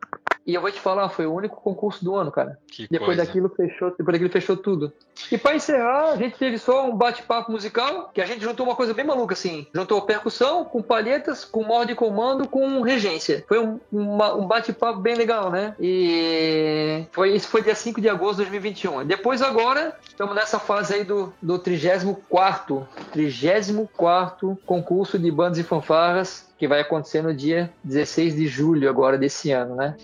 [0.47, 2.57] E eu vou te falar, foi o único concurso do ano, cara.
[2.67, 3.25] Que depois coisa.
[3.25, 4.91] daquilo fechou, depois daquilo fechou tudo.
[5.31, 8.75] E para encerrar, a gente teve só um bate-papo musical, que a gente juntou uma
[8.75, 9.65] coisa bem maluca assim.
[9.73, 13.43] Juntou percussão com palhetas, com modo de comando, com regência.
[13.47, 15.75] Foi um, um bate-papo bem legal, né?
[15.79, 19.05] E foi isso foi dia 5 de agosto de 2021.
[19.05, 26.45] Depois agora, estamos nessa fase aí do, do 34 34 concurso de bandas e fanfarras
[26.57, 29.95] que vai acontecer no dia 16 de julho agora desse ano, né?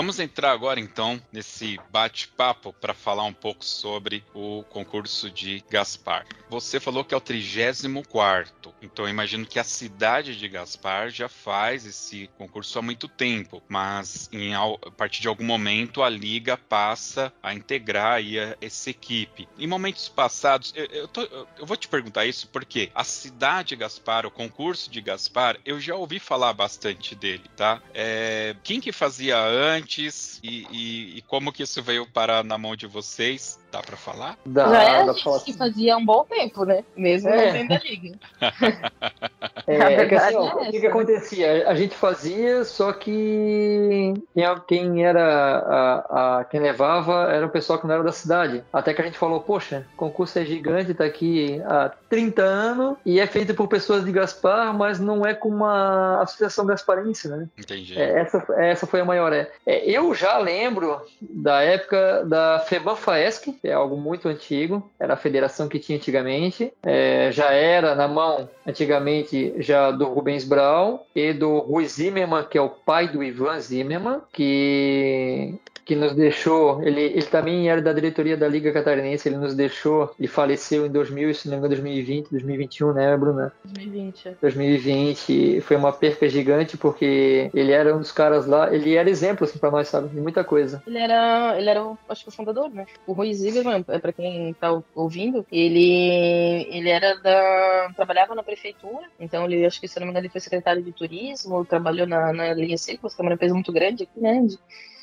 [0.00, 6.24] Vamos entrar agora então nesse bate-papo para falar um pouco sobre o concurso de Gaspar.
[6.48, 11.28] Você falou que é o 34, então eu imagino que a cidade de Gaspar já
[11.28, 16.56] faz esse concurso há muito tempo, mas em, a partir de algum momento a liga
[16.56, 19.46] passa a integrar aí a, essa equipe.
[19.58, 21.20] Em momentos passados, eu, eu, tô,
[21.58, 25.78] eu vou te perguntar isso porque a cidade de Gaspar, o concurso de Gaspar, eu
[25.78, 27.82] já ouvi falar bastante dele, tá?
[27.92, 29.89] É, quem que fazia antes?
[29.90, 33.58] Ouvintes e, e, e, como que isso veio parar na mão de vocês?
[33.72, 34.38] Dá para falar?
[34.46, 36.84] Dá, Já é a gente que fazia um bom tempo, né?
[36.96, 37.52] Mesmo é.
[37.52, 38.18] dentro da liga.
[39.70, 41.68] é, é que assim, ó, é o que, que, acontecia?
[41.68, 44.14] A gente fazia, só que
[44.66, 48.64] quem era a, a, quem levava era o pessoal que não era da cidade.
[48.72, 52.96] Até que a gente falou, poxa, o concurso é gigante, tá aqui há 30 anos
[53.04, 57.48] e é feito por pessoas de Gaspar, mas não é com uma associação gasparense, né?
[57.58, 57.98] Entendi.
[57.98, 59.32] É, essa, essa foi a maior.
[59.32, 59.50] É.
[59.66, 59.88] é.
[59.90, 65.16] eu já lembro da época da FEBAN FAESC, que é algo muito antigo, era a
[65.16, 71.32] federação que tinha antigamente, é, já era na mão antigamente já do Rubens Brown e
[71.32, 75.58] do Rui Zimmermann, que é o pai do Ivan Zimmermann, que
[75.90, 80.14] que nos deixou, ele, ele também era da diretoria da Liga Catarinense, ele nos deixou,
[80.16, 83.52] ele faleceu em 2000, se não me engano, 2020, 2021, né, Bruna?
[83.64, 84.36] 2020.
[84.40, 89.44] 2020, foi uma perca gigante porque ele era um dos caras lá, ele era exemplo,
[89.44, 90.80] assim, pra nós, sabe, de muita coisa.
[90.86, 92.86] Ele era, ele era, acho que o fundador, né?
[93.04, 99.08] O Rui Zimmermann, é pra quem tá ouvindo, ele, ele era da, trabalhava na prefeitura,
[99.18, 102.32] então ele, acho que, se não me engano, ele foi secretário de turismo, trabalhou na,
[102.32, 104.40] na linha Círculos, que é uma empresa muito grande aqui, né?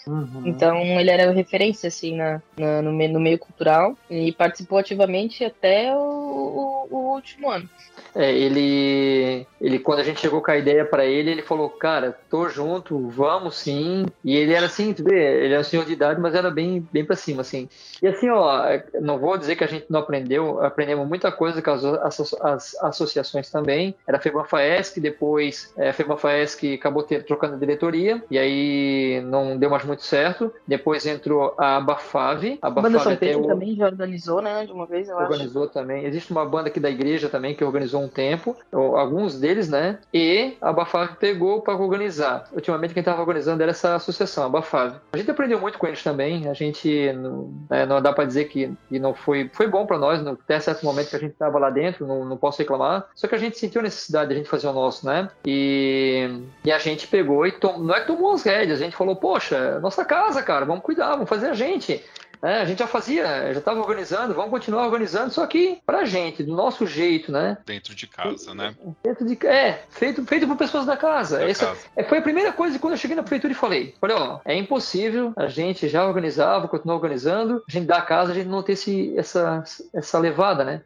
[0.07, 0.43] Uhum.
[0.45, 5.93] Então ele era referência assim na, na no, no, meio cultural e participou ativamente até
[5.95, 7.69] o, o, o último ano.
[8.15, 12.17] É, ele, ele, quando a gente chegou com a ideia para ele, ele falou, cara,
[12.29, 14.05] tô junto, vamos sim.
[14.23, 16.87] E ele era assim, tu vê, ele era um senhor de idade, mas era bem,
[16.91, 17.69] bem para cima, assim.
[18.01, 18.63] E assim, ó,
[19.01, 22.75] não vou dizer que a gente não aprendeu, aprendemos muita coisa com as, as, as
[22.83, 23.93] associações também.
[24.07, 28.39] Era a FEBAN FAESC, depois é, a FEBAN FAESC acabou ter, trocando a diretoria, e
[28.39, 30.53] aí não deu mais muito certo.
[30.67, 32.57] Depois entrou a Bafave.
[32.61, 33.47] A banda São Pedro o...
[33.47, 35.73] também já organizou, né, de uma vez, eu organizou acho.
[35.73, 36.05] também.
[36.05, 39.99] Existe uma banda aqui da igreja também que organizou um tempo, alguns deles, né?
[40.13, 42.47] E a Bafave pegou para organizar.
[42.51, 44.97] Ultimamente quem estava organizando era essa associação, a Bafave.
[45.13, 46.47] A gente aprendeu muito com eles também.
[46.47, 49.97] A gente não, né, não dá para dizer que, que não foi foi bom para
[49.97, 53.07] nós, no, até certo momento que a gente estava lá dentro, não, não posso reclamar.
[53.15, 55.29] Só que a gente sentiu a necessidade de a gente fazer o nosso, né?
[55.45, 58.95] E, e a gente pegou e tom, não é que tomou as rédeas, a gente
[58.95, 62.03] falou, poxa, nossa casa, cara, vamos cuidar, vamos fazer a gente.
[62.41, 66.43] É, a gente já fazia, já estava organizando, vamos continuar organizando, só que pra gente,
[66.43, 67.57] do nosso jeito, né?
[67.65, 68.75] Dentro de casa, né?
[69.03, 71.39] Dentro de é, feito, feito por pessoas da casa.
[71.39, 71.79] Da Essa casa.
[71.95, 74.55] É, foi a primeira coisa quando eu cheguei na prefeitura e falei: falei, ó, é
[74.55, 78.73] impossível a gente já organizava, continuar organizando, a gente da casa, a gente não ter
[78.73, 80.81] esse, essa, essa levada, né?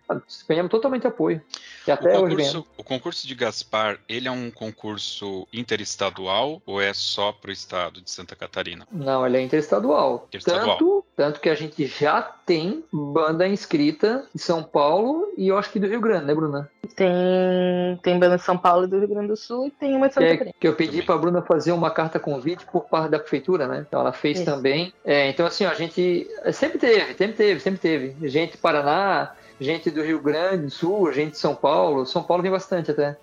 [0.48, 1.42] Ganhamos totalmente apoio.
[1.88, 6.94] E até o, concurso, o concurso de Gaspar, ele é um concurso interestadual ou é
[6.94, 8.88] só para o estado de Santa Catarina?
[8.92, 10.26] Não, ele é interestadual.
[10.28, 10.78] interestadual.
[10.78, 15.72] Tanto, tanto que a gente já tem banda inscrita em São Paulo e eu acho
[15.72, 16.70] que do Rio Grande, né, Bruna?
[16.96, 20.08] Tem, tem banda de São Paulo e do Rio Grande do Sul e tem uma
[20.08, 20.56] de Santa é, Catarina.
[20.60, 23.86] Que eu pedi para a Bruna fazer uma carta convite por parte da prefeitura, né?
[23.88, 24.46] Então ela fez Isso.
[24.46, 24.94] também.
[25.04, 28.30] É, então, assim, ó, a gente sempre teve, sempre teve, sempre teve.
[28.30, 32.06] Gente Paraná, gente do Rio Grande do Sul, gente de São Paulo.
[32.06, 33.16] São Paulo tem bastante até.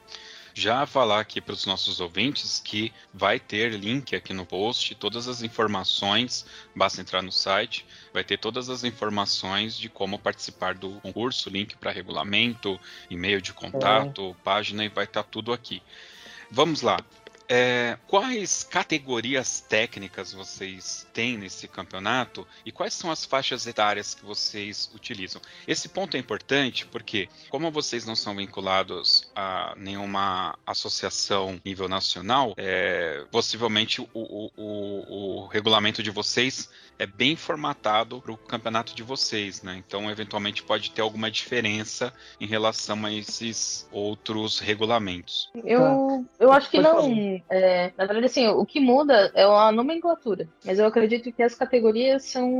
[0.55, 5.29] Já falar aqui para os nossos ouvintes que vai ter link aqui no post, todas
[5.29, 11.01] as informações, basta entrar no site, vai ter todas as informações de como participar do
[11.01, 14.42] concurso, link para regulamento, e-mail de contato, é.
[14.42, 15.83] página e vai estar tá tudo aqui.
[16.51, 16.98] Vamos lá.
[17.49, 24.23] É, quais categorias técnicas vocês têm nesse campeonato e quais são as faixas etárias que
[24.25, 25.41] vocês utilizam?
[25.67, 32.53] Esse ponto é importante porque, como vocês não são vinculados a nenhuma associação nível nacional,
[32.59, 38.95] é, possivelmente o, o, o, o regulamento de vocês é bem formatado para o campeonato
[38.95, 39.83] de vocês, né?
[39.87, 45.51] Então, eventualmente, pode ter alguma diferença em relação a esses outros regulamentos.
[45.65, 46.23] Eu, tá.
[46.41, 47.41] eu acho que não.
[47.49, 51.55] É, na verdade, assim, o que muda é a nomenclatura, mas eu acredito que as
[51.55, 52.51] categorias são,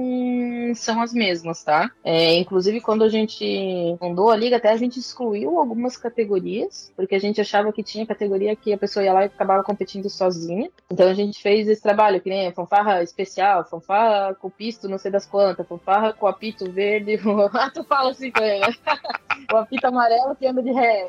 [0.75, 1.91] são as mesmas, tá?
[2.05, 7.15] É, inclusive, quando a gente fundou a liga, até a gente excluiu algumas categorias, porque
[7.15, 10.71] a gente achava que tinha categoria que a pessoa ia lá e acabava competindo sozinha.
[10.91, 15.11] Então, a gente fez esse trabalho, que nem fanfarra especial, fanfarra com pisto não sei
[15.11, 17.19] das quantas, fanfarra com apito verde.
[17.55, 18.65] ah, tu fala assim com ele.
[19.53, 21.09] o apito amarelo que anda de ré.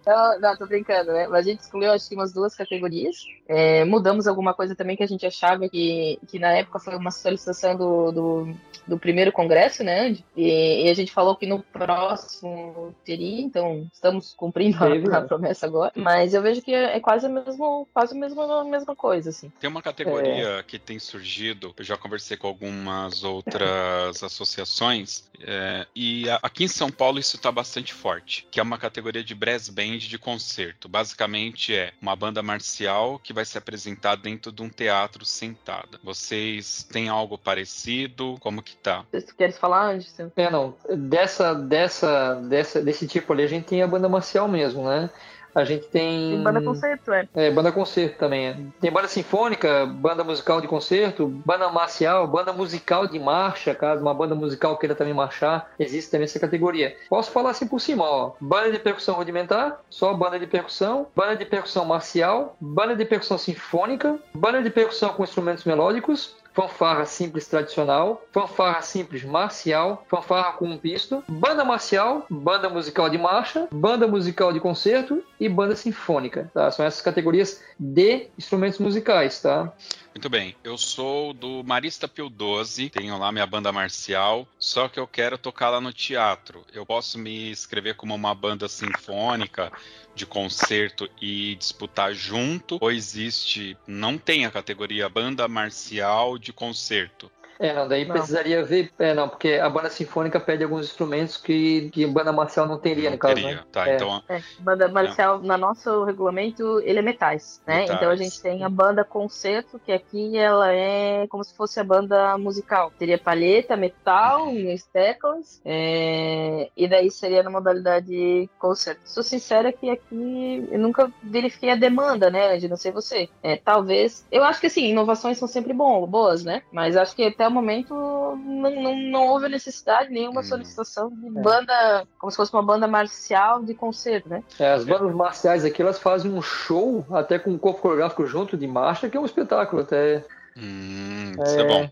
[0.00, 1.26] então, não, tô brincando, né?
[1.28, 3.16] Mas a gente excluiu acho que umas duas categorias.
[3.46, 7.10] É, mudamos alguma coisa também que a gente achava que, que na época foi uma
[7.10, 8.54] solicitação do, do,
[8.86, 10.24] do primeiro congresso, né, Andy?
[10.36, 15.66] E, e, a gente falou que no próximo teria, então estamos cumprindo a, a, promessa
[15.66, 15.92] agora.
[15.94, 19.52] Mas eu vejo que é, é quase, mesmo, quase a, mesma, a mesma coisa, assim.
[19.60, 20.62] Tem uma categoria é.
[20.62, 26.90] que tem surgido eu já conversei com algumas outras associações, é, e aqui em São
[26.90, 30.88] Paulo isso está bastante forte, que é uma categoria de brass band de concerto.
[30.88, 35.98] Basicamente é uma banda marcial que vai se apresentar dentro de um teatro sentada.
[36.02, 38.36] Vocês têm algo parecido?
[38.40, 39.04] Como que tá?
[39.10, 40.30] Vocês querem falar, Anderson?
[40.36, 40.74] É, não.
[40.96, 45.10] Dessa, dessa, dessa, desse tipo ali, a gente tem a banda marcial mesmo, né?
[45.54, 46.30] A gente tem.
[46.30, 47.28] Tem banda concerto, é.
[47.34, 48.46] É, banda concerto também.
[48.48, 48.56] É.
[48.80, 54.12] Tem banda sinfônica, banda musical de concerto, banda marcial, banda musical de marcha, caso uma
[54.12, 56.96] banda musical queira também marchar, existe também essa categoria.
[57.08, 58.32] Posso falar assim por cima, ó.
[58.40, 63.38] Banda de percussão rudimentar, só banda de percussão, banda de percussão marcial, banda de percussão
[63.38, 70.66] sinfônica, banda de percussão com instrumentos melódicos, fanfarra simples tradicional, fanfarra simples marcial, fanfarra com
[70.66, 76.48] um pisto, banda marcial, banda musical de marcha, banda musical de concerto e banda sinfônica.
[76.54, 76.70] Tá?
[76.70, 79.72] São essas categorias de instrumentos musicais, tá?
[80.16, 84.98] Muito bem, eu sou do Marista Pio 12, tenho lá minha banda marcial, só que
[84.98, 86.64] eu quero tocar lá no teatro.
[86.72, 89.72] Eu posso me inscrever como uma banda sinfônica
[90.14, 92.78] de concerto e disputar junto?
[92.80, 97.28] Ou existe, não tem a categoria banda marcial de concerto?
[97.58, 98.14] É, não, daí não.
[98.14, 98.90] precisaria ver.
[98.98, 103.04] É, não, porque a banda sinfônica pede alguns instrumentos que, que banda marcial não teria,
[103.04, 103.34] não no caso.
[103.34, 103.56] Teria.
[103.56, 103.64] Né?
[103.70, 103.94] Tá, é.
[103.94, 104.22] então.
[104.28, 105.46] É, banda marcial, é.
[105.46, 107.80] no nosso regulamento, ele é metais, né?
[107.80, 107.96] Metais.
[107.96, 111.84] Então a gente tem a banda concerto, que aqui ela é como se fosse a
[111.84, 112.92] banda musical.
[112.98, 114.74] Teria palheta, metal, uhum.
[114.92, 116.70] teclas, é...
[116.76, 119.00] e daí seria na modalidade concerto.
[119.04, 122.68] Sou sincera que aqui eu nunca verifiquei a demanda, né, Andy?
[122.68, 123.28] Não sei você.
[123.42, 124.26] É, talvez.
[124.30, 126.62] Eu acho que assim, inovações são sempre bom, boas, né?
[126.72, 130.44] Mas acho que até até o momento não, não, não houve necessidade, nenhuma hum.
[130.44, 131.42] solicitação de é.
[131.42, 134.42] banda, como se fosse uma banda marcial de concerto, né?
[134.58, 138.56] É, as bandas marciais aqui, elas fazem um show até com um corpo coreográfico junto
[138.56, 140.24] de marcha, que é um espetáculo até.
[140.56, 141.90] Hum, isso é, é bom.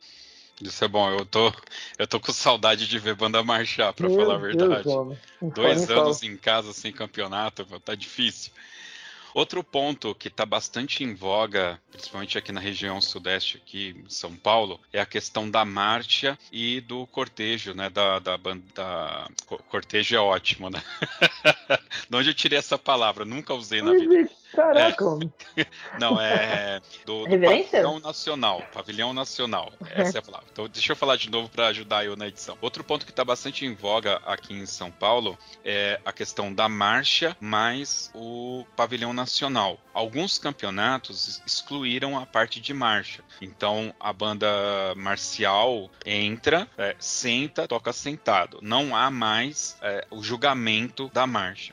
[0.61, 1.53] Isso é bom, eu tô,
[1.99, 4.85] eu tô com saudade de ver banda marchar, pra Meu falar a verdade.
[4.85, 5.19] Deus,
[5.55, 8.53] Dois anos em casa sem campeonato, tá difícil.
[9.35, 14.35] Outro ponto que está bastante em voga, principalmente aqui na região sudeste, aqui em São
[14.37, 17.89] Paulo, é a questão da marcha e do cortejo, né?
[17.89, 19.29] Da, da, da...
[19.69, 20.83] cortejo é ótimo, né?
[22.09, 23.25] de onde eu tirei essa palavra?
[23.25, 24.29] Nunca usei na vida.
[24.53, 25.05] Caraca!
[25.57, 25.67] É,
[25.99, 28.63] não, é do, do Pavilhão Nacional.
[28.73, 29.73] Pavilhão Nacional.
[29.91, 30.47] Essa é a palavra.
[30.53, 32.57] Então, deixa eu falar de novo para ajudar eu na edição.
[32.61, 36.69] Outro ponto que está bastante em voga aqui em São Paulo é a questão da
[36.69, 39.79] marcha mais o Pavilhão Nacional.
[39.95, 43.23] Alguns campeonatos excluíram a parte de marcha.
[43.41, 44.49] Então, a banda
[44.97, 48.59] marcial entra, é, senta, toca sentado.
[48.61, 51.73] Não há mais é, o julgamento da marcha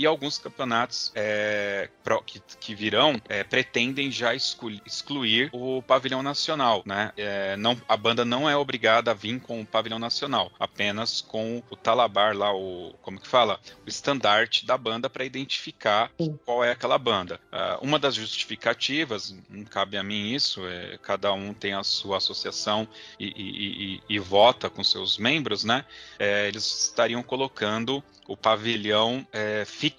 [0.00, 6.82] e alguns campeonatos é, pro, que, que, virão é, pretendem já excluir o pavilhão nacional,
[6.86, 7.12] né?
[7.18, 11.62] É, não, a banda não é obrigada a vir com o pavilhão nacional, apenas com
[11.68, 16.38] o talabar lá, o como que fala, o estandarte da banda para identificar Sim.
[16.46, 17.38] qual é aquela banda.
[17.52, 22.16] Uh, uma das justificativas, não cabe a mim isso, é, cada um tem a sua
[22.16, 22.88] associação
[23.18, 25.84] e, e, e, e vota com seus membros, né?
[26.18, 29.89] É, eles estariam colocando o pavilhão é, fixo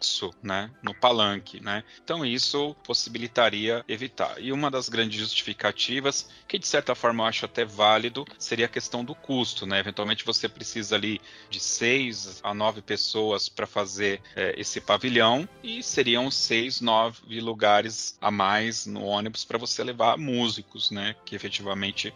[0.42, 1.60] né, no palanque.
[1.62, 1.84] Né?
[2.04, 4.36] Então isso possibilitaria evitar.
[4.40, 8.70] E uma das grandes justificativas, que de certa forma eu acho até válido, seria a
[8.70, 9.66] questão do custo.
[9.66, 9.80] Né?
[9.80, 15.82] Eventualmente você precisa ali de seis a nove pessoas para fazer é, esse pavilhão e
[15.84, 21.16] seriam seis, nove lugares a mais no ônibus para você levar músicos, né?
[21.26, 22.14] Que efetivamente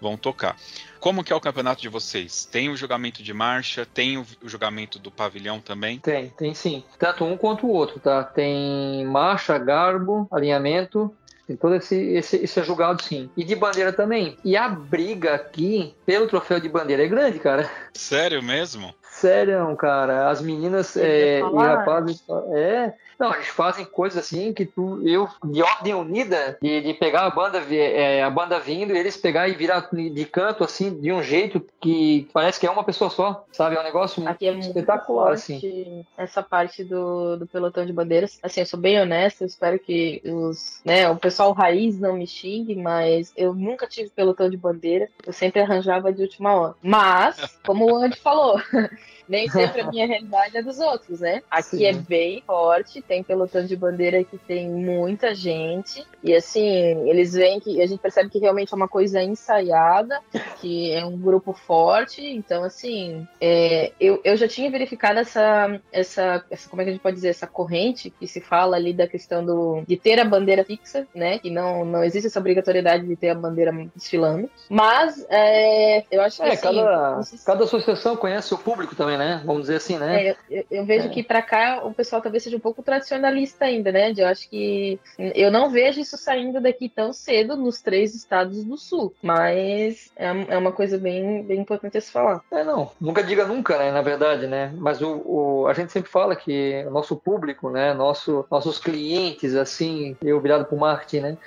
[0.00, 0.56] vão tocar.
[1.00, 2.44] Como que é o campeonato de vocês?
[2.44, 5.98] Tem o julgamento de marcha, tem o julgamento do pavilhão também?
[5.98, 6.82] Tem, tem sim.
[6.98, 8.24] Tanto um quanto o outro, tá?
[8.24, 11.14] Tem marcha, garbo, alinhamento,
[11.48, 13.30] tem todo esse, esse, esse é julgado sim.
[13.34, 14.36] E de bandeira também.
[14.44, 17.70] E a briga aqui pelo troféu de bandeira é grande, cara.
[17.94, 18.94] Sério mesmo?
[19.02, 20.28] Sério, cara.
[20.28, 22.22] As meninas é, e rapazes.
[22.52, 27.22] É, não, eles fazem coisas assim que tu, eu, de ordem unida, de, de pegar
[27.22, 31.12] a banda, é, a banda vindo e eles pegar e virar de canto, assim, de
[31.12, 33.76] um jeito que parece que é uma pessoa só, sabe?
[33.76, 36.04] É um negócio Aqui é espetacular, assim.
[36.16, 38.38] Essa parte do, do pelotão de bandeiras.
[38.42, 42.26] Assim, eu sou bem honesta, eu espero que os, né, o pessoal raiz não me
[42.26, 46.74] xingue, mas eu nunca tive pelotão de bandeira, eu sempre arranjava de última hora.
[46.82, 48.60] Mas, como o Andy falou,
[49.28, 51.42] nem sempre a minha realidade é dos outros, né?
[51.50, 51.86] Aqui Sim.
[51.86, 57.58] é bem forte, tem pelotão de bandeira que tem muita gente, e assim, eles veem
[57.58, 60.20] que a gente percebe que realmente é uma coisa ensaiada,
[60.60, 66.44] que é um grupo forte, então assim, é, eu, eu já tinha verificado essa, essa,
[66.50, 69.08] essa, como é que a gente pode dizer, essa corrente que se fala ali da
[69.08, 71.38] questão do, de ter a bandeira fixa, né?
[71.38, 76.42] Que não, não existe essa obrigatoriedade de ter a bandeira desfilando, mas é, eu acho
[76.42, 79.42] que é, assim, cada, cada associação conhece o público também, né?
[79.44, 80.28] Vamos dizer assim, né?
[80.28, 81.10] É, eu, eu, vejo é.
[81.10, 84.12] que para cá o pessoal talvez seja um pouco tradicional nacionalista ainda, né?
[84.16, 88.76] Eu acho que eu não vejo isso saindo daqui tão cedo nos três estados do
[88.76, 92.42] sul, mas é, é uma coisa bem, bem importante se falar.
[92.50, 93.90] É, não, nunca diga nunca, né?
[93.90, 94.72] Na verdade, né?
[94.76, 97.94] Mas o, o a gente sempre fala que o nosso público, né?
[97.94, 101.38] Nosso, nossos clientes, assim, eu virado para o marketing, né?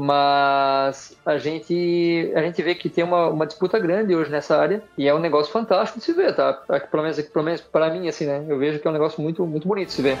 [0.00, 4.80] mas a gente a gente vê que tem uma, uma disputa grande hoje nessa área
[4.96, 6.52] e é um negócio fantástico de se ver, tá?
[6.52, 8.44] Pelo menos, pelo menos para mim, assim, né?
[8.48, 10.16] Eu vejo que é um negócio muito, muito bonito de se ver.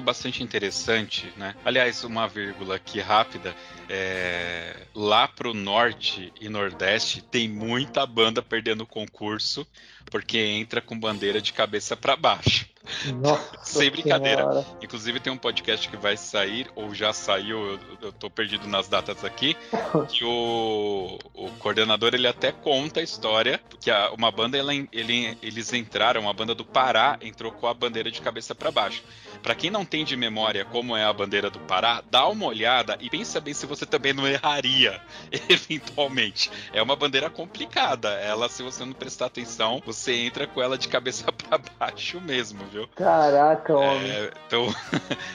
[0.00, 1.54] Bastante interessante, né?
[1.64, 3.54] Aliás, uma vírgula aqui rápida.
[3.88, 4.86] É...
[4.94, 9.66] Lá pro norte e nordeste tem muita banda perdendo concurso
[10.12, 12.66] porque entra com bandeira de cabeça para baixo.
[13.14, 14.42] Nossa Sem brincadeira.
[14.42, 14.66] Senhora.
[14.82, 18.88] Inclusive tem um podcast que vai sair, ou já saiu, eu, eu tô perdido nas
[18.88, 19.56] datas aqui,
[20.10, 25.38] que o, o coordenador ele até conta a história, que a, uma banda, ele, ele,
[25.42, 29.02] eles entraram, uma banda do Pará entrou com a bandeira de cabeça para baixo.
[29.42, 32.98] Para quem não tem de memória como é a bandeira do Pará, dá uma olhada
[33.00, 35.00] e pensa bem se você também não erraria,
[35.48, 36.50] eventualmente.
[36.72, 38.10] É uma bandeira complicada.
[38.10, 42.64] Ela, se você não prestar atenção, você entra com ela de cabeça para baixo mesmo,
[42.72, 42.88] viu?
[42.94, 44.02] Caraca, homem.
[44.12, 44.66] É, então...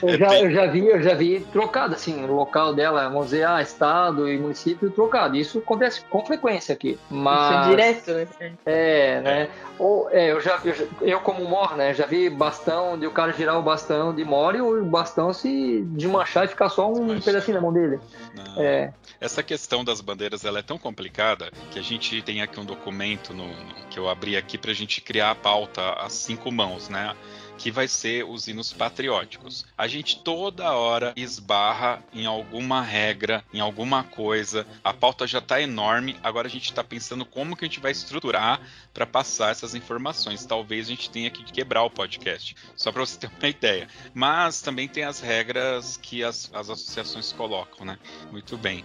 [0.02, 3.46] eu, já, eu já vi, eu já vi trocado, assim, o local dela, vamos dizer,
[3.46, 5.36] ah, estado e município trocado.
[5.36, 6.98] Isso acontece com frequência aqui.
[7.10, 7.50] Mas...
[7.50, 8.52] Isso é direto, né?
[8.64, 9.50] É, né?
[9.78, 13.32] Ou, é, eu já, eu, eu como mor, né, já vi bastão de o cara
[13.32, 17.56] girar o bastão de mole ou o bastão se desmanchar e ficar só um pedacinho
[17.56, 17.98] na mão dele.
[18.56, 18.92] É.
[19.20, 23.32] Essa questão das bandeiras, ela é tão complicada que a gente tem aqui um documento
[23.32, 26.88] no, no que eu abri aqui para a gente criar a pauta a cinco mãos,
[26.88, 27.14] né?
[27.58, 29.66] que vai ser os hinos patrióticos.
[29.76, 34.64] A gente toda hora esbarra em alguma regra, em alguma coisa.
[34.82, 37.90] A pauta já está enorme, agora a gente está pensando como que a gente vai
[37.90, 38.60] estruturar
[38.94, 40.46] para passar essas informações.
[40.46, 43.88] Talvez a gente tenha que quebrar o podcast, só para você ter uma ideia.
[44.14, 47.98] Mas também tem as regras que as, as associações colocam, né?
[48.30, 48.84] Muito bem.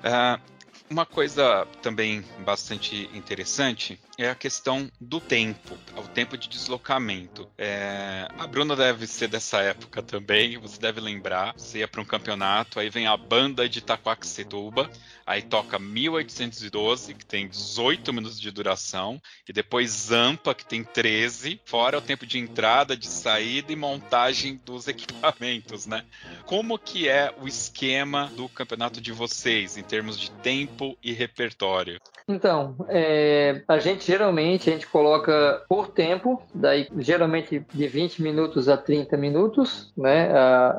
[0.00, 0.40] Uh,
[0.88, 7.48] uma coisa também bastante interessante é a questão do tempo, o tempo de deslocamento.
[7.58, 11.54] É, a Bruna deve ser dessa época também, você deve lembrar.
[11.56, 14.90] Você ia para um campeonato, aí vem a banda de Itaquaquecetuba,
[15.26, 21.60] aí toca 1812, que tem 18 minutos de duração, e depois Zampa, que tem 13,
[21.64, 26.04] fora o tempo de entrada, de saída e montagem dos equipamentos, né?
[26.46, 32.00] Como que é o esquema do campeonato de vocês, em termos de tempo e repertório?
[32.26, 38.68] Então, é, a gente geralmente a gente coloca por tempo, daí geralmente de 20 minutos
[38.68, 40.30] a 30 minutos, né,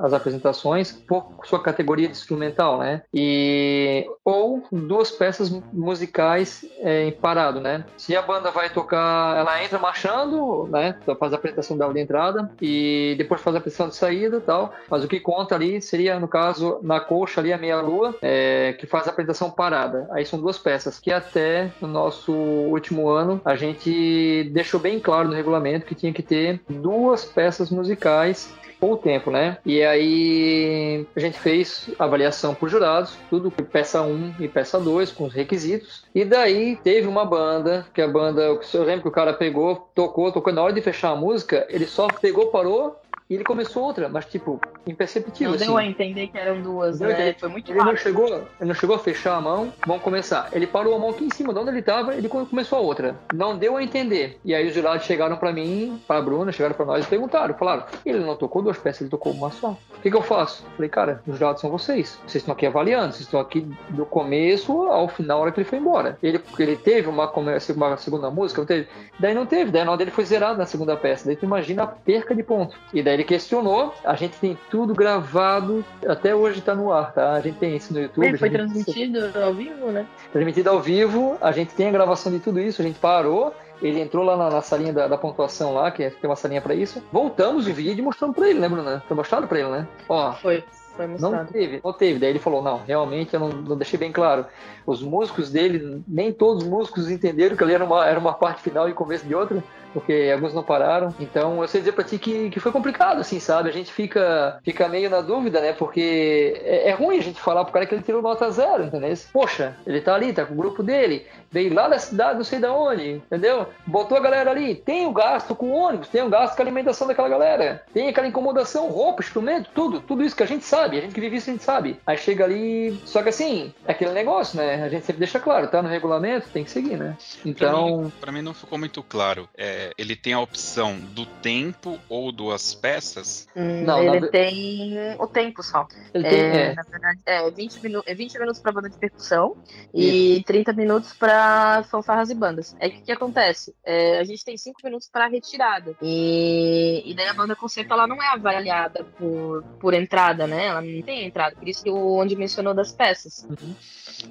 [0.01, 7.11] as apresentações por sua categoria de instrumental, né, e ou duas peças musicais é, em
[7.11, 7.85] parado, né.
[7.97, 12.01] Se a banda vai tocar, ela entra marchando, né, então faz a apresentação da de
[12.01, 14.73] entrada e depois faz a apresentação de saída, tal.
[14.89, 18.75] Mas o que conta ali seria no caso na coxa ali a meia lua, é,
[18.79, 20.07] que faz a apresentação parada.
[20.11, 25.27] Aí são duas peças que até no nosso último ano, a gente deixou bem claro
[25.27, 28.53] no regulamento que tinha que ter duas peças musicais
[28.91, 29.57] o tempo, né?
[29.65, 35.25] E aí a gente fez avaliação por jurados, tudo peça 1 e peça 2, com
[35.25, 36.03] os requisitos.
[36.13, 38.41] E daí teve uma banda, que a banda,
[38.73, 41.85] eu lembro que o cara pegou, tocou, tocou, na hora de fechar a música, ele
[41.85, 42.95] só pegou, parou,
[43.27, 45.49] e ele começou outra, mas tipo, imperceptível.
[45.49, 45.65] Não assim.
[45.65, 47.33] deu a entender que eram duas, deu né?
[47.33, 47.93] Foi muito ele rápido.
[47.93, 49.73] Não chegou, ele não chegou a fechar a mão.
[49.85, 50.49] Vamos começar.
[50.53, 53.15] Ele parou a mão aqui em cima, de onde ele tava, ele começou a outra.
[53.33, 54.39] Não deu a entender.
[54.45, 57.55] E aí os jurados chegaram para mim, para a Bruna, chegaram para nós e perguntaram.
[57.55, 59.71] Falaram, ele não tocou duas peças, ele tocou uma só.
[59.97, 60.63] O que, que eu faço?
[60.75, 62.19] Falei, cara, os jurados são vocês.
[62.27, 65.69] Vocês estão aqui avaliando, vocês estão aqui do começo ao final, a hora que ele
[65.69, 66.15] foi embora.
[66.21, 67.59] Ele, ele teve uma, uma
[67.97, 68.87] segunda música, não teve?
[69.19, 71.25] Daí não teve, daí a nota dele foi zerado na segunda peça.
[71.25, 72.77] Daí tu imagina a perca de ponto.
[72.93, 77.33] E daí ele questionou, a gente tem tudo gravado, até hoje tá no ar, tá?
[77.33, 78.25] A gente tem isso no YouTube.
[78.27, 80.05] Ele foi transmitido ao vivo, né?
[80.33, 84.01] Transmitido ao vivo, a gente tem a gravação de tudo isso, a gente parou, ele
[84.01, 87.01] entrou lá na, na salinha da, da, pontuação lá, que tem uma salinha para isso.
[87.11, 89.03] Voltamos o vídeo e mostramos para ele, né, Bruna?
[89.07, 89.87] Foi mostrado para ele, né?
[90.09, 90.33] Ó.
[90.33, 90.63] Foi.
[90.95, 91.35] Foi mostrado.
[91.35, 92.19] Não teve, não teve.
[92.19, 94.45] Daí ele falou: não, realmente eu não, não, deixei bem claro.
[94.85, 98.61] Os músicos dele, nem todos os músicos entenderam que ali era uma, era uma parte
[98.61, 99.63] final e começo de outra.
[99.95, 101.15] Porque alguns não pararam.
[101.21, 103.69] Então, eu sei dizer pra ti que, que foi complicado, assim, sabe?
[103.69, 105.71] A gente fica, fica meio na dúvida, né?
[105.71, 109.05] Porque é, é ruim a gente falar pro cara que ele tirou nota zero, entendeu?
[109.31, 112.59] Poxa, ele tá ali, tá com o grupo dele, veio lá da cidade, não sei
[112.59, 113.67] de onde, entendeu?
[113.87, 117.07] Botou a galera ali, tem o gasto com ônibus, tem o gasto com a alimentação
[117.07, 121.01] daquela galera, tem aquela incomodação, roupa, instrumento, tudo, tudo isso que a gente sabe, a
[121.01, 121.99] gente que vive isso a gente sabe.
[122.05, 124.83] Aí chega ali, só que assim, é aquele negócio, né?
[124.83, 127.15] A gente sempre deixa claro, tá no regulamento, tem que seguir, né?
[127.45, 127.85] Então.
[127.85, 129.47] Pra mim, pra mim não ficou muito claro.
[129.57, 133.47] É, ele tem a opção do tempo ou duas peças?
[133.55, 134.27] Hum, não, ele na...
[134.27, 135.87] tem o tempo só.
[136.13, 136.73] Ele tem, é, é.
[136.73, 139.55] Na verdade, é 20, minu é 20 minutos pra banda de percussão
[139.93, 140.39] isso.
[140.39, 142.75] e 30 minutos pra fanfarras e bandas.
[142.79, 143.75] É que o que acontece?
[143.83, 145.95] É, a gente tem 5 minutos pra retirada.
[146.01, 150.67] E, e daí a banda concerto ela não é avaliada por, por entrada, né?
[150.67, 151.55] Ela não tem entrada.
[151.55, 153.45] Por isso que o onde mencionou das peças.
[153.49, 153.75] Uhum.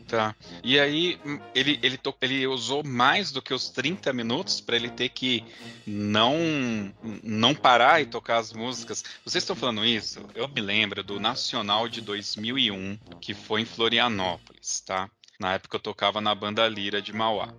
[0.09, 0.35] Tá.
[0.63, 1.19] E aí
[1.55, 5.44] ele, ele, to, ele usou mais do que os 30 minutos para ele ter que
[5.87, 6.93] não
[7.23, 9.05] não parar e tocar as músicas.
[9.25, 10.21] Vocês estão falando isso?
[10.35, 15.11] Eu me lembro do Nacional de 2001, que foi em Florianópolis, tá?
[15.39, 17.53] Na época eu tocava na banda Lira de Mauá.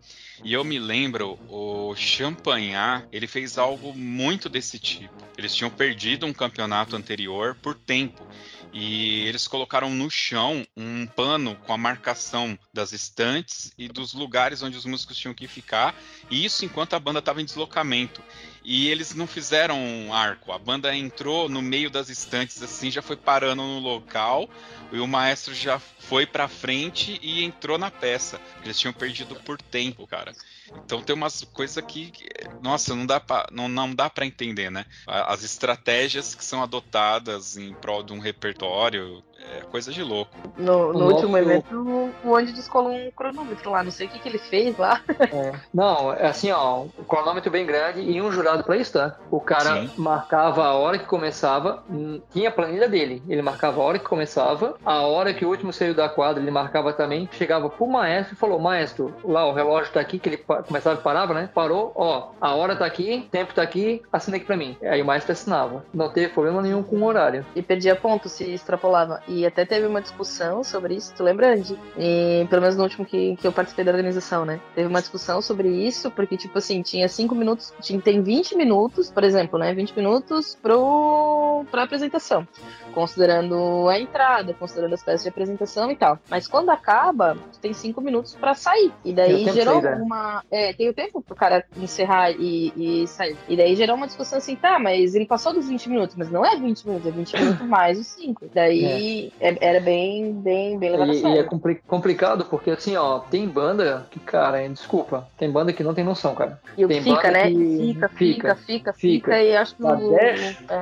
[0.44, 5.14] E eu me lembro, o Champagnat, ele fez algo muito desse tipo.
[5.38, 8.26] Eles tinham perdido um campeonato anterior por tempo
[8.74, 14.62] e eles colocaram no chão um pano com a marcação das estantes e dos lugares
[14.62, 15.96] onde os músicos tinham que ficar,
[16.30, 18.22] e isso enquanto a banda estava em deslocamento.
[18.64, 23.02] E eles não fizeram um arco, a banda entrou no meio das estantes assim, já
[23.02, 24.50] foi parando no local,
[24.92, 28.42] e o maestro já foi para frente e entrou na peça.
[28.64, 30.34] Eles tinham perdido por tempo, cara.
[30.74, 32.12] Então tem umas coisas que,
[32.60, 34.86] nossa, não dá não, não dá para entender, né?
[35.08, 40.32] As estratégias que são adotadas em prol de um repertório, é coisa de louco.
[40.58, 44.30] No, no último evento, o Andy descolou um cronômetro lá, não sei o que, que
[44.30, 45.02] ele fez lá.
[45.10, 45.54] É.
[45.74, 49.18] Não, é assim, ó, um cronômetro bem grande e um jurado pra isso, tá?
[49.30, 49.92] O cara Sim.
[49.98, 54.06] marcava a hora que começava, hum, tinha a planilha dele, ele marcava a hora que
[54.06, 58.36] começava, a hora que o último saiu da quadra, ele marcava também, chegava pro maestro
[58.36, 61.50] e falou, maestro, lá o relógio tá aqui, que ele começava e parava, né?
[61.54, 64.78] Parou, ó, a hora tá aqui, tempo tá aqui, assina aqui pra mim.
[64.84, 65.86] Aí o maestro assinava.
[65.94, 67.46] Não teve problema nenhum com o horário.
[67.56, 69.22] E perdia ponto se extrapolava.
[69.28, 71.78] E até teve uma discussão sobre isso, tu lembra, Andy?
[71.98, 74.60] E, pelo menos no último que, que eu participei da organização, né?
[74.74, 79.10] Teve uma discussão sobre isso, porque, tipo assim, tinha 5 minutos, tinha, tem 20 minutos,
[79.12, 79.74] por exemplo, né?
[79.74, 82.48] 20 minutos pro, pra apresentação
[82.96, 86.18] considerando a entrada, considerando as peças de apresentação e tal.
[86.30, 88.92] Mas quando acaba, tem cinco minutos para sair.
[89.04, 90.42] E daí gerou sair, uma.
[90.50, 93.38] É, tem o tempo pro cara encerrar e, e, sair.
[93.50, 96.46] E daí gerou uma discussão assim, tá, mas ele passou dos 20 minutos, mas não
[96.46, 98.46] é 20 minutos, é 20 minutos mais os 5.
[98.54, 98.98] Daí é.
[99.40, 103.48] É, era bem, bem, bem levado e, e é compli complicado porque assim, ó, tem
[103.48, 106.60] banda que, cara, desculpa, tem banda que não tem noção, cara.
[106.78, 107.50] E tem fica, né?
[107.50, 107.56] Que...
[107.56, 109.84] Fica, fica, fica, fica, fica, e acho que.
[109.84, 109.96] Dá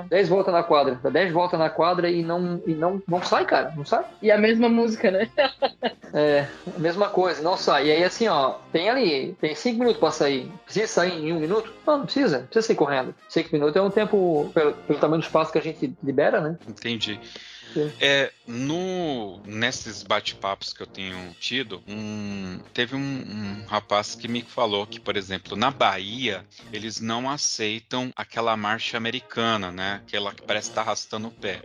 [0.10, 0.24] 10 é.
[0.30, 3.74] voltas na quadra, dá 10 voltas na quadra e não, e não, não sai, cara,
[3.76, 4.04] não sai.
[4.22, 5.30] E a mesma música, né?
[6.14, 7.88] é, a mesma coisa, não sai.
[7.88, 10.52] E aí, assim, ó, tem ali, tem cinco minutos pra sair.
[10.66, 11.74] Precisa sair em um minuto?
[11.86, 13.16] Não, não precisa, não precisa sair correndo.
[13.28, 16.58] Cinco minutos é um tempo, pelo, pelo tamanho do espaço que a gente libera, né?
[16.68, 17.20] Entendi.
[18.00, 24.42] É, no, nesses bate-papos que eu tenho tido, um, teve um, um, rapaz que me
[24.42, 30.02] falou que, por exemplo, na Bahia, eles não aceitam aquela marcha americana, né?
[30.06, 31.62] Aquela que parece estar tá arrastando o pé.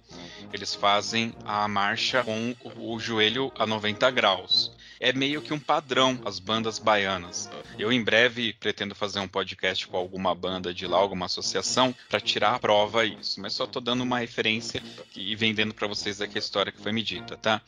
[0.53, 5.59] Eles fazem a marcha com o, o joelho a 90 graus é meio que um
[5.59, 7.51] padrão as bandas baianas.
[7.79, 12.21] Eu em breve pretendo fazer um podcast com alguma banda de lá, alguma associação, para
[12.21, 13.41] tirar a prova isso.
[13.41, 14.83] Mas só tô dando uma referência
[15.17, 17.61] e vendendo para vocês aqui a história que foi me dita, tá?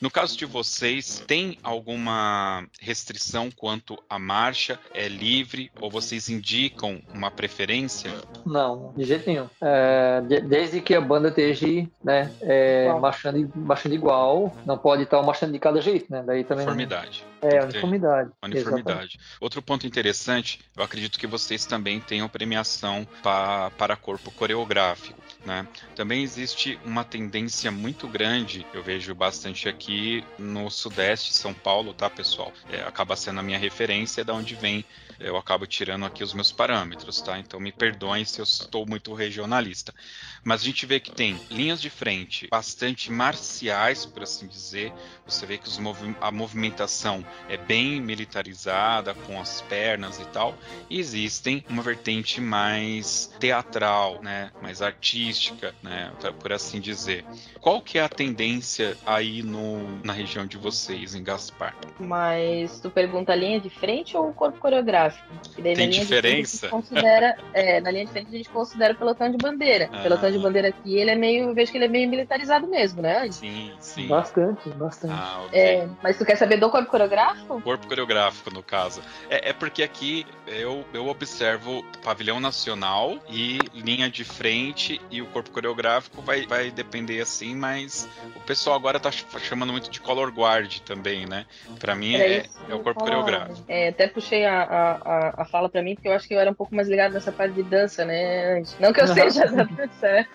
[0.00, 4.78] No caso de vocês, tem alguma restrição quanto à marcha?
[4.94, 8.10] É livre ou vocês indicam uma preferência?
[8.44, 9.48] Não, de jeito nenhum.
[9.60, 11.60] É, desde que a banda esteja
[12.02, 16.22] né, é, marchando, marchando igual, não pode estar marchando de cada jeito, né?
[16.24, 17.24] Daí também Uniformidade.
[17.42, 18.30] É, uniformidade.
[18.42, 19.18] Uniformidade.
[19.40, 25.18] Outro ponto interessante, eu acredito que vocês também tenham premiação pa, para corpo coreográfico.
[25.44, 25.66] Né?
[25.94, 32.10] Também existe uma tendência muito grande, eu vejo bastante aqui no Sudeste, São Paulo, tá,
[32.10, 32.52] pessoal?
[32.70, 34.84] É, acaba sendo a minha referência, da onde vem
[35.20, 37.38] eu acabo tirando aqui os meus parâmetros, tá?
[37.38, 39.94] Então me perdoem se eu estou muito regionalista.
[40.42, 44.92] Mas a gente vê que tem linhas de frente bastante marciais, por assim dizer.
[45.26, 50.54] Você vê que os movi a movimentação é bem militarizada, com as pernas e tal,
[50.88, 57.24] e existem uma vertente mais teatral, né, mais artística, né, por assim dizer.
[57.60, 61.74] Qual que é a tendência aí no, na região de vocês, em Gaspar?
[61.98, 65.26] Mas tu pergunta a linha de frente ou o corpo coreográfico?
[65.62, 66.68] Tem diferença?
[66.68, 69.88] considera, é, na linha de frente a gente considera o pelotão de bandeira.
[69.92, 70.00] Ah.
[70.00, 72.66] O pelotão de bandeira aqui, ele é meio, eu vejo que ele é meio militarizado
[72.66, 73.30] mesmo, né?
[73.30, 74.08] Sim, sim.
[74.08, 75.14] Bastante, bastante.
[75.16, 75.60] Ah, okay.
[75.60, 77.60] é, mas tu quer saber do corpo coreográfico?
[77.60, 79.02] Corpo coreográfico, no caso.
[79.28, 85.26] É, é porque aqui eu, eu observo pavilhão nacional e linha de frente e o
[85.26, 90.30] corpo coreográfico vai, vai depender assim, mas o pessoal agora tá chamando muito de color
[90.30, 91.44] guard também, né?
[91.78, 93.62] Pra mim é, é o corpo coreográfico.
[93.68, 96.50] É, até puxei a, a, a fala pra mim, porque eu acho que eu era
[96.50, 98.62] um pouco mais ligado nessa parte de dança, né?
[98.78, 100.26] Não que eu seja da dança, né?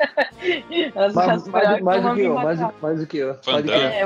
[0.94, 3.36] mais, mais, mais do que eu, mais, mais do que eu.
[3.42, 4.06] Fandango, é,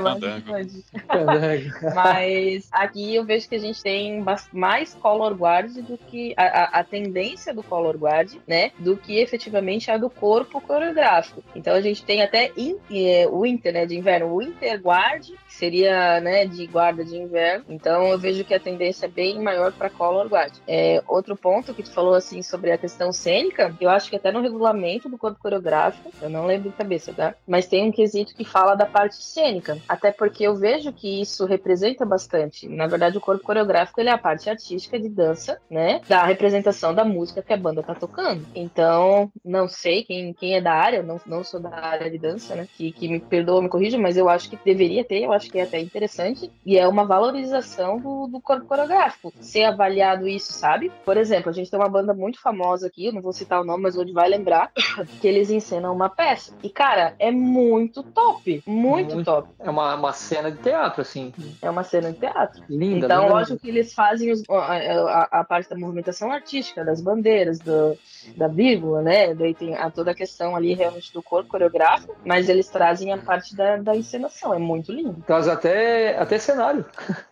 [1.94, 6.64] Mas aqui eu vejo que a gente tem mais color guard do que a, a,
[6.80, 8.72] a, tendência do color guard, né?
[8.80, 11.44] Do que efetivamente a do corpo coreográfico.
[11.56, 13.86] Então a gente tem até in, é, o Inter, né?
[13.86, 16.46] De inverno, o Inter Guard, que seria, né?
[16.46, 17.66] De guarda de inverno.
[17.70, 20.54] Então eu vejo que a tendência é bem maior para color guard.
[20.68, 24.32] É, outro ponto que tu falou assim sobre a questão cênica, eu acho que até
[24.32, 27.36] no regulamento do corpo coreográfico, eu não lembro de cabeça, tá?
[27.48, 31.46] Mas tem um quesito que fala da parte cênica, até porque eu vejo que isso
[31.46, 32.68] representa bastante.
[32.68, 36.02] Na verdade, o corpo coreográfico ele é a parte artística de dança, né?
[36.08, 38.46] Da representação da música que a banda tá tocando.
[38.56, 42.56] Então, não sei quem, quem é da área, não, não sou da área de dança,
[42.56, 42.68] né?
[42.76, 45.60] Que, que me perdoa, me corrija, mas eu acho que deveria ter, eu acho que
[45.60, 46.52] é até interessante.
[46.66, 49.34] E é uma valorização do, do corpo coreográfico.
[49.40, 50.92] Ser avaliado isso, sabe?
[51.06, 53.66] Por exemplo, a gente tem uma banda muito famosa aqui, eu não vou citar o
[53.66, 54.72] nome, mas hoje vai lembrar,
[55.22, 56.54] que eles encenam uma peça.
[56.64, 58.64] E, cara, é muito top.
[58.66, 59.50] Muito, muito top.
[59.60, 61.34] É uma, uma cena de teatro, assim.
[61.62, 62.64] É uma cena de teatro.
[62.70, 63.06] Linda.
[63.06, 63.34] Então, linda.
[63.34, 67.98] lógico que eles fazem os, a, a, a, parte da movimentação artística, das bandeiras, do,
[68.38, 69.34] da vírgula, né?
[69.34, 73.18] Daí tem a, toda a questão ali realmente do corpo coreográfico, mas eles trazem a
[73.18, 74.54] parte da, da encenação.
[74.54, 75.22] É muito lindo.
[75.28, 76.86] Traz até, até cenário.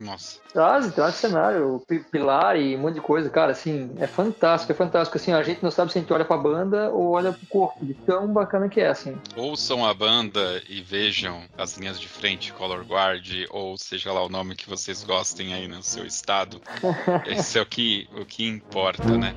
[0.00, 0.40] Nossa.
[0.50, 5.18] Traz, traz cenário, pilar e um monte de coisa, cara, assim, é fantástico, é fantástico,
[5.18, 7.84] assim, a gente não sabe se a gente olha pra banda ou olha pro corpo,
[7.84, 9.14] de tão bacana que é, assim.
[9.36, 14.30] Ouçam a banda e vejam as linhas de frente, Color Guard, ou seja lá o
[14.30, 16.62] nome que vocês gostem aí no seu estado.
[17.26, 19.34] Esse é o que, o que importa, né?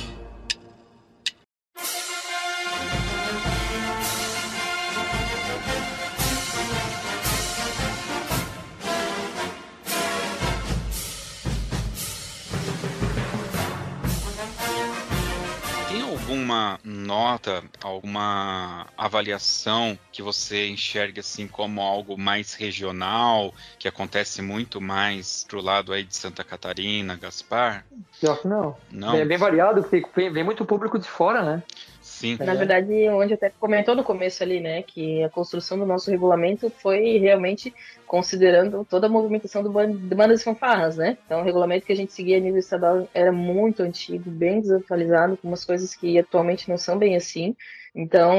[17.04, 25.44] nota, alguma avaliação que você enxergue assim como algo mais regional, que acontece muito mais
[25.48, 27.84] pro lado aí de Santa Catarina, Gaspar?
[28.20, 28.76] Pior que não.
[28.90, 29.14] Não.
[29.14, 31.62] É bem variado, vem, vem muito público de fora, né?
[32.14, 32.36] Sim.
[32.38, 36.70] Na verdade, onde até comentou no começo ali, né, que a construção do nosso regulamento
[36.70, 37.74] foi realmente
[38.06, 41.18] considerando toda a movimentação do de bandas e fanfarras, né?
[41.26, 45.36] Então, o regulamento que a gente seguia a nível estadual era muito antigo, bem desatualizado,
[45.36, 47.56] com umas coisas que atualmente não são bem assim.
[47.92, 48.32] Então,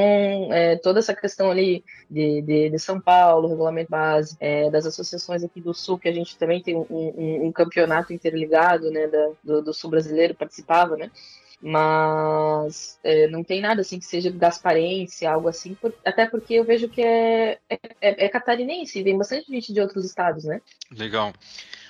[0.52, 5.44] é, toda essa questão ali de, de, de São Paulo, regulamento base, é, das associações
[5.44, 9.30] aqui do Sul, que a gente também tem um, um, um campeonato interligado, né, da,
[9.44, 11.10] do, do Sul brasileiro, participava, né?
[11.66, 16.64] Mas é, não tem nada assim que seja gasparense, algo assim, por, até porque eu
[16.64, 20.60] vejo que é, é, é, catarinense, vem bastante gente de outros estados, né?
[20.92, 21.32] Legal.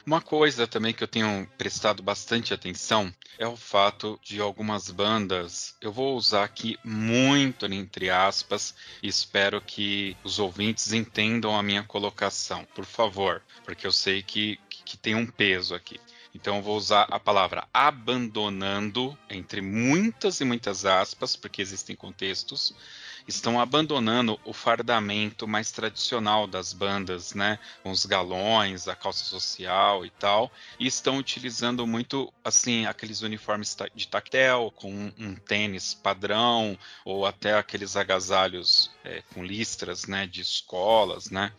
[0.06, 5.76] Uma coisa também que eu tenho prestado bastante atenção é o fato de algumas bandas,
[5.78, 11.82] eu vou usar aqui muito entre aspas, e espero que os ouvintes entendam a minha
[11.82, 16.00] colocação, por favor, porque eu sei que, que tem um peso aqui.
[16.36, 22.74] Então eu vou usar a palavra abandonando, entre muitas e muitas aspas, porque existem contextos,
[23.26, 27.58] estão abandonando o fardamento mais tradicional das bandas, né?
[27.84, 34.08] Os galões, a calça social e tal, e estão utilizando muito, assim, aqueles uniformes de
[34.08, 40.26] tactel, com um tênis padrão, ou até aqueles agasalhos é, com listras, né?
[40.26, 41.52] De escolas, né?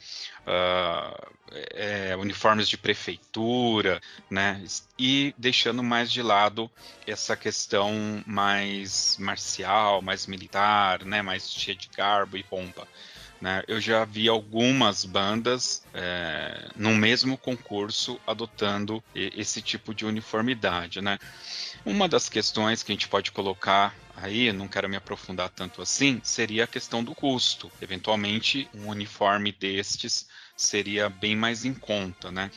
[0.47, 4.63] Uh, é, uniformes de prefeitura, né?
[4.99, 6.69] E deixando mais de lado
[7.05, 11.21] essa questão mais marcial, mais militar, né?
[11.21, 12.87] Mais cheia de garbo e pompa.
[13.39, 13.63] Né?
[13.67, 21.01] Eu já vi algumas bandas é, no mesmo concurso adotando esse tipo de uniformidade.
[21.01, 21.19] Né?
[21.85, 26.19] Uma das questões que a gente pode colocar aí, não quero me aprofundar tanto assim,
[26.23, 27.71] seria a questão do custo.
[27.79, 32.49] Eventualmente, um uniforme destes seria bem mais em conta, né?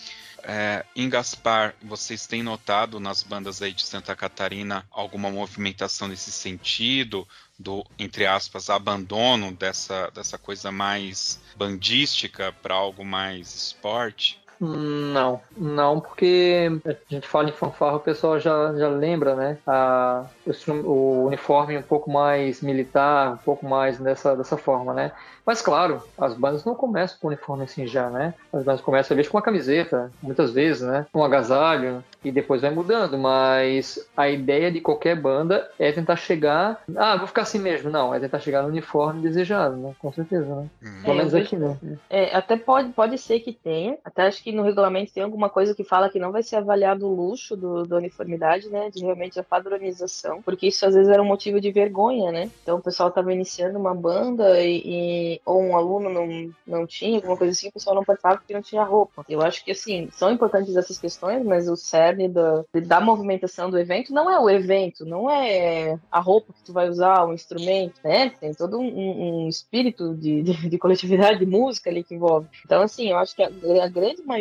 [0.44, 6.32] É, em Gaspar, vocês têm notado nas bandas aí de Santa Catarina alguma movimentação nesse
[6.32, 7.26] sentido?
[7.58, 14.40] Do, entre aspas, abandono dessa, dessa coisa mais bandística para algo mais esporte?
[14.60, 19.58] Não, não, porque a gente fala em fanfarra, o pessoal já, já lembra, né?
[19.66, 25.12] A, o, o uniforme um pouco mais militar, um pouco mais dessa, dessa forma, né?
[25.46, 28.34] Mas claro, as bandas não começam com uniforme assim já, né?
[28.52, 31.06] As bandas começam às vezes com uma camiseta, muitas vezes, né?
[31.14, 36.82] Um agasalho e depois vai mudando, mas a ideia de qualquer banda é tentar chegar,
[36.96, 39.94] ah, vou ficar assim mesmo, não, é tentar chegar no uniforme desejado, né?
[39.98, 40.66] Com certeza, né?
[40.84, 41.02] Hum.
[41.02, 41.76] Pelo menos aqui, né?
[42.08, 45.74] É, até pode, pode ser que tenha, até acho que no regulamento tem alguma coisa
[45.74, 48.90] que fala que não vai ser avaliado o luxo do, da uniformidade, né?
[48.90, 52.50] De realmente a padronização, porque isso às vezes era um motivo de vergonha, né?
[52.62, 57.16] Então o pessoal estava iniciando uma banda e, e ou um aluno não, não tinha,
[57.16, 59.24] alguma coisa assim, o pessoal não participava porque não tinha roupa.
[59.28, 63.78] Eu acho que, assim, são importantes essas questões, mas o cerne da, da movimentação do
[63.78, 68.00] evento não é o evento, não é a roupa que tu vai usar, o instrumento,
[68.04, 68.30] né?
[68.40, 72.48] Tem todo um, um espírito de, de, de, coletividade, de música ali que envolve.
[72.64, 73.50] Então, assim, eu acho que a,
[73.82, 74.39] a grande maioria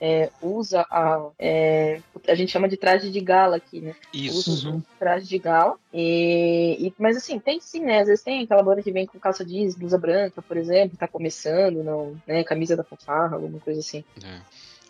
[0.00, 3.94] é, usa a, é, a gente chama de traje de gala aqui, né?
[4.12, 4.50] Isso.
[4.50, 4.82] Usa uhum.
[4.98, 5.76] traje de gala.
[5.92, 8.00] E, e, mas, assim, tem sim, né?
[8.00, 11.08] Às vezes tem aquela banda que vem com calça jeans, blusa branca, por exemplo, tá
[11.08, 14.04] começando, não, né, camisa da fanfarra, alguma coisa assim.
[14.22, 14.40] É.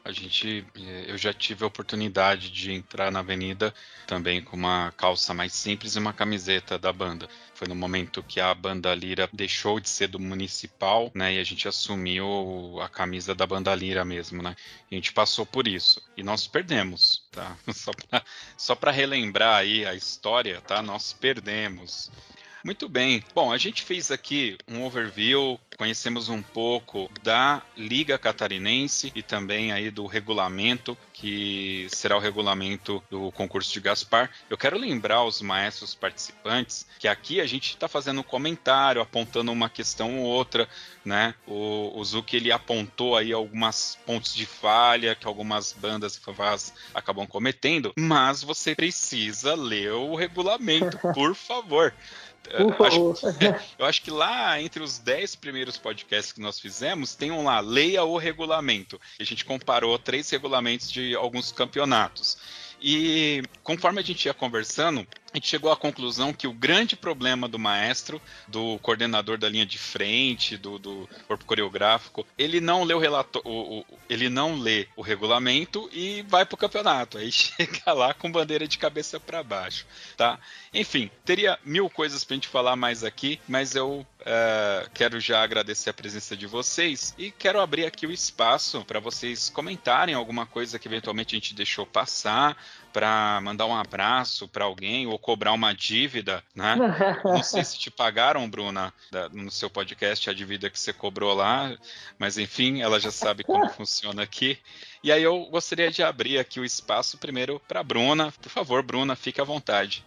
[0.04, 3.74] A gente, é, eu já tive a oportunidade de entrar na avenida
[4.06, 7.28] também com uma calça mais simples e uma camiseta da banda.
[7.54, 11.34] Foi no momento que a banda Lira deixou de ser do municipal, né?
[11.34, 14.56] E a gente assumiu a camisa da banda Lira mesmo, né?
[14.90, 16.00] A gente passou por isso.
[16.16, 17.56] E nós perdemos, tá?
[18.56, 20.80] Só para relembrar aí a história, tá?
[20.80, 22.10] Nós perdemos.
[22.64, 23.22] Muito bem.
[23.34, 29.72] Bom, a gente fez aqui um overview, conhecemos um pouco da Liga Catarinense e também
[29.72, 34.30] aí do regulamento, que será o regulamento do concurso de Gaspar.
[34.50, 39.52] Eu quero lembrar os maestros participantes que aqui a gente está fazendo um comentário, apontando
[39.52, 40.68] uma questão ou outra,
[41.04, 41.34] né?
[41.46, 46.72] O, o Zuki ele apontou aí algumas pontos de falha que algumas bandas e fanfarras
[46.92, 51.94] acabam cometendo, mas você precisa ler o regulamento, por favor.
[52.50, 53.14] Eu acho,
[53.78, 57.60] eu acho, que lá entre os 10 primeiros podcasts que nós fizemos, tem um lá,
[57.60, 59.00] leia o regulamento.
[59.18, 62.38] E a gente comparou três regulamentos de alguns campeonatos.
[62.80, 67.46] E conforme a gente ia conversando, a gente chegou à conclusão que o grande problema
[67.46, 72.94] do maestro, do coordenador da linha de frente, do, do corpo coreográfico, ele não lê
[72.94, 77.18] o ele não lê o regulamento e vai pro campeonato.
[77.18, 80.38] Aí chega lá com bandeira de cabeça para baixo, tá?
[80.72, 85.90] Enfim, teria mil coisas pra gente falar mais aqui, mas eu uh, quero já agradecer
[85.90, 90.78] a presença de vocês e quero abrir aqui o espaço para vocês comentarem alguma coisa
[90.78, 92.56] que eventualmente a gente deixou passar,
[92.92, 96.76] para mandar um abraço para alguém ou cobrar uma dívida, né?
[97.24, 98.92] Não sei se te pagaram, Bruna,
[99.32, 101.76] no seu podcast a dívida que você cobrou lá,
[102.18, 104.58] mas enfim, ela já sabe como funciona aqui.
[105.02, 108.32] E aí eu gostaria de abrir aqui o espaço primeiro para Bruna.
[108.42, 110.04] Por favor, Bruna, fique à vontade.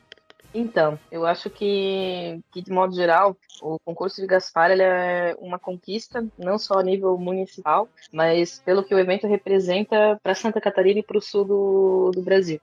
[0.53, 6.25] Então, eu acho que, que, de modo geral, o concurso de Gaspar é uma conquista,
[6.37, 11.03] não só a nível municipal, mas pelo que o evento representa para Santa Catarina e
[11.03, 12.59] para o sul do, do Brasil.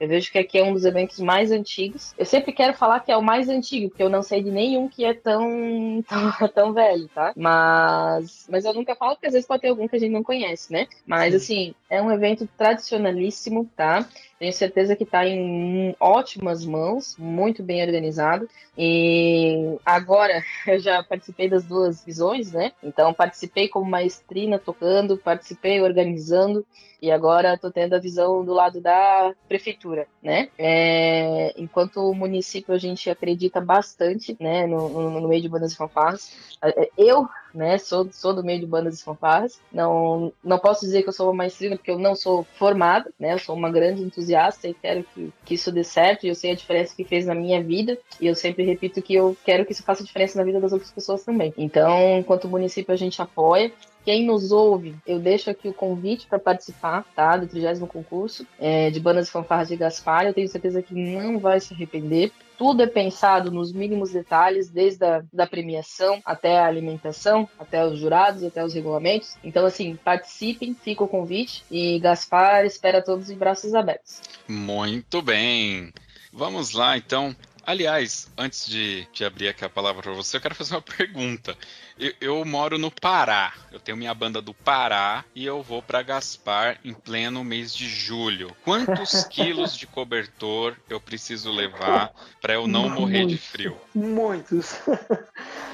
[0.00, 2.14] Eu vejo que aqui é um dos eventos mais antigos.
[2.16, 4.88] Eu sempre quero falar que é o mais antigo, porque eu não sei de nenhum
[4.88, 7.34] que é tão, tão, tão velho, tá?
[7.36, 10.22] Mas, mas eu nunca falo, porque às vezes pode ter algum que a gente não
[10.22, 10.86] conhece, né?
[11.06, 11.36] Mas, Sim.
[11.36, 14.08] assim, é um evento tradicionalíssimo, tá?
[14.40, 18.48] Tenho certeza que está em ótimas mãos, muito bem organizado.
[18.76, 22.72] E agora eu já participei das duas visões, né?
[22.82, 26.64] Então participei como maestrina tocando, participei organizando
[27.02, 30.48] e agora estou tendo a visão do lado da prefeitura, né?
[30.58, 35.72] É, enquanto o município a gente acredita bastante, né, no, no, no meio de bandas
[35.72, 36.56] e fanfarras.
[36.62, 39.60] É, eu, né, sou, sou do meio de bandas e fanfarras.
[39.72, 43.34] Não, não posso dizer que eu sou uma maestrina porque eu não sou formada, né?
[43.34, 46.24] Eu sou uma grande entusiasta e quero que, que isso dê certo.
[46.24, 49.14] E eu sei a diferença que fez na minha vida e eu sempre repito que
[49.14, 51.52] eu quero que isso faça diferença na vida das outras pessoas também.
[51.56, 53.72] Então, enquanto município a gente apoia,
[54.04, 57.36] quem nos ouve, eu deixo aqui o convite para participar, tá?
[57.36, 60.26] Do 30 concurso é, de bandas e fanfarras de Gaspar.
[60.26, 62.32] Eu tenho certeza que não vai se arrepender.
[62.60, 67.98] Tudo é pensado nos mínimos detalhes, desde a da premiação até a alimentação, até os
[67.98, 69.34] jurados, até os regulamentos.
[69.42, 74.20] Então, assim, participem, fica o convite e Gaspar espera todos de braços abertos.
[74.46, 75.90] Muito bem.
[76.30, 77.34] Vamos lá, então.
[77.66, 81.56] Aliás, antes de, de abrir aqui a palavra para você, eu quero fazer uma pergunta.
[81.98, 86.02] Eu, eu, moro no Pará, eu tenho minha banda do Pará e eu vou para
[86.02, 88.56] Gaspar em pleno mês de julho.
[88.64, 93.76] Quantos quilos de cobertor eu preciso levar para eu não muitos, morrer de frio?
[93.94, 94.80] Muitos.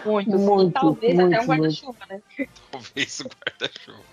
[0.04, 0.40] Muitos.
[0.40, 2.20] muitos talvez muitos, até um guarda-chuva, né?
[2.70, 4.04] Talvez um guarda-chuva.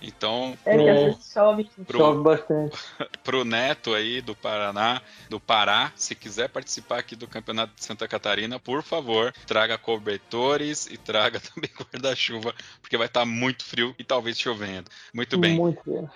[0.00, 1.70] Então, é, pro, é, chove.
[1.86, 2.78] Pro, chove bastante.
[3.24, 8.06] Pro Neto aí do Paraná, do Pará, se quiser participar aqui do Campeonato de Santa
[8.06, 13.94] Catarina, por favor, traga cobertores e traga também guarda-chuva, porque vai estar tá muito frio
[13.98, 14.90] e talvez chovendo.
[15.12, 15.56] Muito bem.
[15.56, 16.08] Muito bem.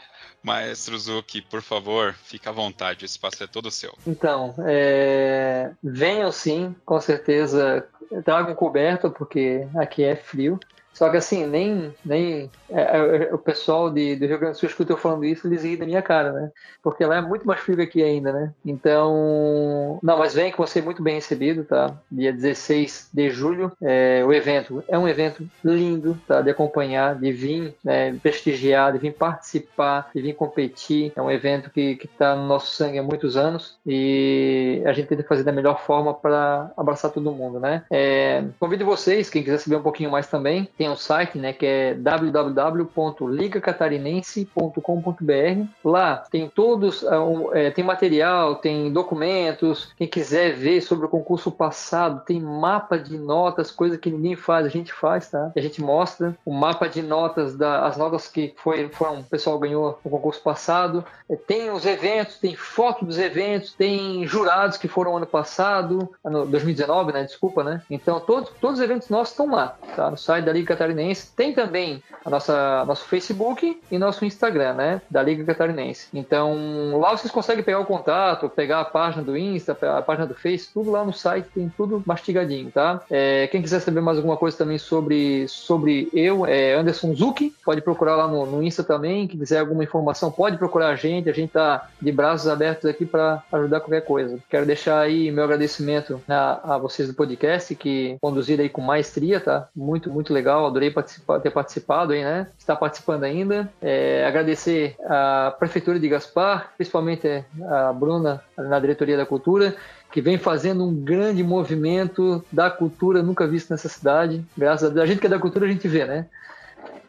[0.42, 3.96] Maestro Zuki, por favor, fique à vontade, o espaço é todo seu.
[4.06, 5.70] Então, é...
[5.82, 7.86] venham sim, com certeza.
[8.24, 10.60] Tragam coberta, porque aqui é frio.
[10.92, 14.68] Só que assim, nem, nem é, é, o pessoal de, do Rio Grande do Sul
[14.68, 16.50] escuta eu falando isso, eles riem da minha cara, né?
[16.82, 18.52] Porque lá é muito mais frio que aqui ainda, né?
[18.64, 21.94] Então, não, mas vem que você é muito bem recebido, tá?
[22.10, 26.40] Dia 16 de julho, é, o evento é um evento lindo, tá?
[26.40, 31.12] De acompanhar, de vir né, prestigiar, de vir participar, de vir competir.
[31.16, 35.08] É um evento que, que tá no nosso sangue há muitos anos e a gente
[35.08, 37.84] tenta fazer da melhor forma para abraçar todo mundo, né?
[37.90, 41.64] É, convido vocês, quem quiser saber um pouquinho mais também, tem um site, né, que
[41.64, 45.66] é www www.ligacatarinense.com.br.
[45.84, 47.04] Lá tem todos,
[47.52, 49.92] é, tem material, tem documentos.
[49.96, 54.66] Quem quiser ver sobre o concurso passado, tem mapa de notas, coisa que ninguém faz,
[54.66, 55.50] a gente faz, tá?
[55.54, 59.58] A gente mostra o mapa de notas, da, as notas que foi, foram, o pessoal
[59.58, 61.04] ganhou no concurso passado.
[61.28, 66.46] É, tem os eventos, tem foto dos eventos, tem jurados que foram ano passado, ano
[66.46, 67.22] 2019, né?
[67.24, 67.82] Desculpa, né?
[67.90, 70.08] Então todos, todos os eventos nossos estão lá, tá?
[70.10, 71.30] No site da Liga Catarinense.
[71.36, 75.02] Tem também a nossa nosso Facebook e nosso Instagram, né?
[75.10, 76.08] Da Liga Catarinense.
[76.12, 80.34] Então, lá vocês conseguem pegar o contato, pegar a página do Insta, a página do
[80.34, 83.02] Face, tudo lá no site, tem tudo mastigadinho, tá?
[83.10, 87.80] É, quem quiser saber mais alguma coisa também sobre, sobre eu, é Anderson Zucchi, pode
[87.80, 89.26] procurar lá no, no Insta também.
[89.26, 91.28] Quem quiser alguma informação, pode procurar a gente.
[91.28, 94.38] A gente tá de braços abertos aqui para ajudar qualquer coisa.
[94.48, 99.40] Quero deixar aí meu agradecimento a, a vocês do podcast, que conduziram aí com maestria,
[99.40, 99.68] tá?
[99.74, 100.61] Muito, muito legal.
[100.66, 102.46] Adorei participar, ter participado aí, né?
[102.58, 103.70] Está participando ainda.
[103.80, 109.74] É, agradecer à Prefeitura de Gaspar, principalmente a Bruna na diretoria da cultura,
[110.10, 114.44] que vem fazendo um grande movimento da cultura nunca visto nessa cidade.
[114.56, 115.04] Graças a Deus.
[115.04, 116.26] A gente que é da cultura, a gente vê, né?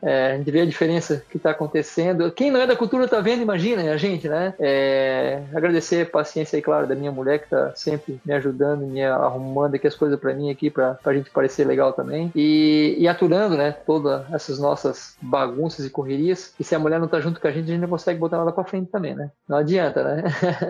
[0.04, 2.30] É, a gente vê a diferença que está acontecendo.
[2.32, 4.54] Quem não é da cultura está vendo, imagina a gente, né?
[4.60, 9.04] É, agradecer a paciência aí, claro, da minha mulher que está sempre me ajudando, me
[9.04, 12.32] arrumando aqui as coisas para mim aqui, para a gente parecer legal também.
[12.36, 16.54] E, e aturando, né, todas essas nossas bagunças e correrias.
[16.60, 18.38] E se a mulher não está junto com a gente, a gente não consegue botar
[18.38, 19.32] nada para frente também, né?
[19.48, 20.24] Não adianta, né?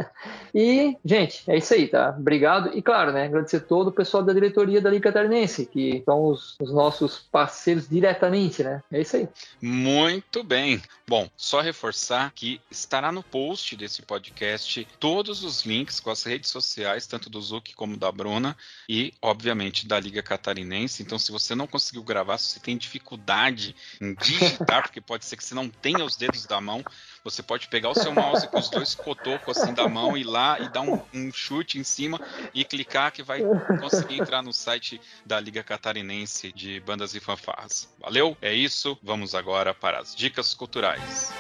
[0.54, 2.16] e, gente, é isso aí, tá?
[2.18, 2.72] Obrigado.
[2.74, 6.56] E, claro, né, agradecer todo o pessoal da diretoria da Liga Catarinense, que são os,
[6.60, 8.82] os nossos parceiros diretamente, né?
[8.92, 9.23] É isso aí.
[9.62, 10.82] Muito bem.
[11.08, 16.50] Bom, só reforçar que estará no post desse podcast todos os links com as redes
[16.50, 18.56] sociais, tanto do Zuc como da Bruna,
[18.88, 21.04] e, obviamente, da Liga Catarinense.
[21.04, 25.38] Então, se você não conseguiu gravar, se você tem dificuldade em digitar, porque pode ser
[25.38, 26.84] que você não tenha os dedos da mão,
[27.24, 30.60] você pode pegar o seu mouse com os dois cotocos assim da mão, ir lá
[30.60, 32.20] e dar um, um chute em cima
[32.54, 33.42] e clicar que vai
[33.80, 37.90] conseguir entrar no site da Liga Catarinense de Bandas e Fanfarras.
[38.00, 38.36] Valeu?
[38.42, 38.98] É isso.
[39.02, 41.32] Vamos agora para as dicas culturais.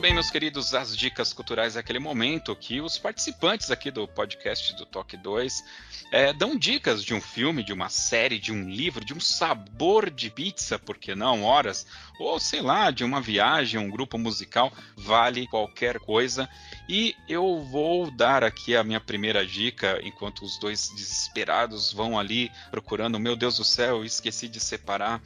[0.00, 4.74] Bem, meus queridos, as dicas culturais é aquele momento que os participantes aqui do podcast
[4.74, 5.62] do Toque 2
[6.10, 10.08] é, dão dicas de um filme, de uma série, de um livro, de um sabor
[10.08, 11.86] de pizza, por que não, horas,
[12.18, 16.48] ou sei lá, de uma viagem, um grupo musical, vale qualquer coisa.
[16.88, 22.50] E eu vou dar aqui a minha primeira dica, enquanto os dois desesperados vão ali
[22.70, 25.20] procurando, meu Deus do céu, esqueci de separar.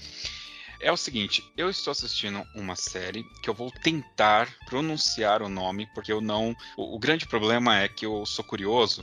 [0.85, 5.89] É o seguinte, eu estou assistindo uma série que eu vou tentar pronunciar o nome,
[5.95, 6.55] porque eu não.
[6.77, 9.03] O, o grande problema é que eu sou curioso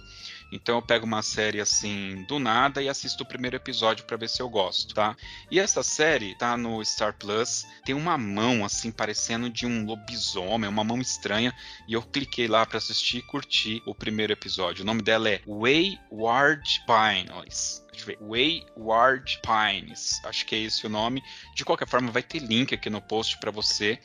[0.51, 4.29] então eu pego uma série assim do nada e assisto o primeiro episódio para ver
[4.29, 5.15] se eu gosto, tá?
[5.49, 10.69] E essa série tá no Star Plus, tem uma mão assim parecendo de um lobisomem,
[10.69, 11.55] uma mão estranha,
[11.87, 14.83] e eu cliquei lá para assistir e curti o primeiro episódio.
[14.83, 17.81] O nome dela é Wayward Pines.
[18.21, 21.23] Wayward Pines, acho que é esse o nome.
[21.55, 23.99] De qualquer forma, vai ter link aqui no post para você.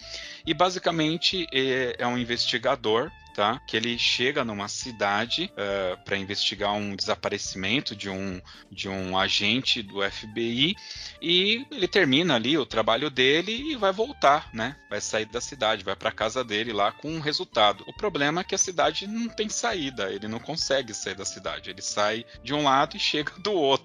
[0.46, 3.60] E basicamente é, é um investigador tá?
[3.66, 8.40] Que ele chega numa cidade uh, eh, para investigar um desaparecimento de um,
[8.72, 10.74] de um agente do FBI
[11.20, 14.74] e ele termina ali o trabalho dele e vai voltar, né?
[14.88, 17.84] Vai sair da cidade, vai para casa dele lá com um resultado.
[17.86, 21.68] O problema é que a cidade não tem saída, ele não consegue sair da cidade.
[21.68, 23.75] Ele sai de um lado e chega do outro.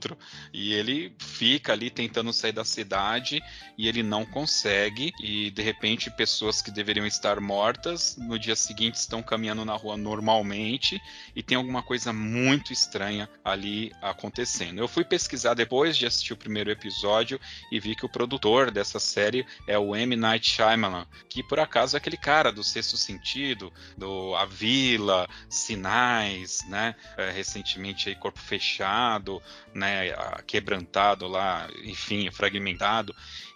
[0.54, 3.42] E ele fica ali tentando sair da cidade
[3.78, 5.12] e ele não consegue.
[5.22, 9.76] E de repente, pessoas que deveriam estar mortas no dia seguinte estão caminhando caminhando na
[9.76, 11.02] rua normalmente
[11.36, 14.80] e tem alguma coisa muito estranha ali acontecendo.
[14.80, 17.40] Eu fui pesquisar depois de assistir o primeiro episódio
[17.72, 20.16] e vi que o produtor dessa série é o M.
[20.16, 26.64] Night Shyamalan, que por acaso é aquele cara do Sexto Sentido, do A Vila, Sinais,
[26.68, 26.96] né?
[27.18, 29.42] É, recentemente aí Corpo Fechado,
[29.82, 30.14] né?
[30.46, 33.14] Quebrantado lá, enfim, fragmentado.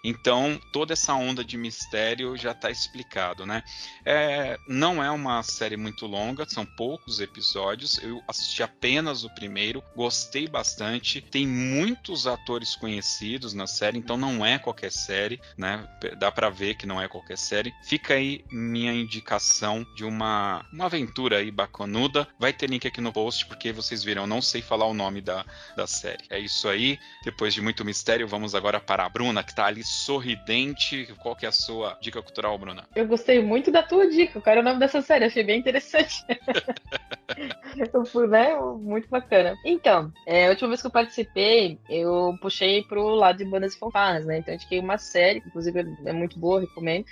[0.08, 3.64] Então, toda essa onda de mistério já está explicado, né?
[4.04, 7.98] É, não é uma série muito longa, são poucos episódios.
[7.98, 11.20] Eu assisti apenas o primeiro, gostei bastante.
[11.20, 15.84] Tem muitos atores conhecidos na série, então não é qualquer série, né?
[16.20, 17.74] Dá para ver que não é qualquer série.
[17.82, 22.28] Fica aí minha indicação de uma, uma aventura aí bacanuda.
[22.38, 25.44] Vai ter link aqui no post, porque vocês viram, não sei falar o nome da,
[25.76, 26.22] da série.
[26.30, 26.96] É isso aí.
[27.24, 31.08] Depois de muito mistério, vamos agora para a Bruna, que está ali sorridente.
[31.22, 32.84] Qual que é a sua dica cultural, Bruna?
[32.94, 34.40] Eu gostei muito da tua dica.
[34.40, 35.24] Qual era o nome dessa série?
[35.24, 36.24] Achei bem interessante.
[37.92, 38.54] eu fui, né?
[38.56, 39.56] Muito bacana.
[39.64, 43.78] Então, é, a última vez que eu participei, eu puxei pro lado de bandas e
[43.78, 44.38] fanfarras, né?
[44.38, 47.06] Então, eu indiquei uma série, inclusive é muito boa, recomendo,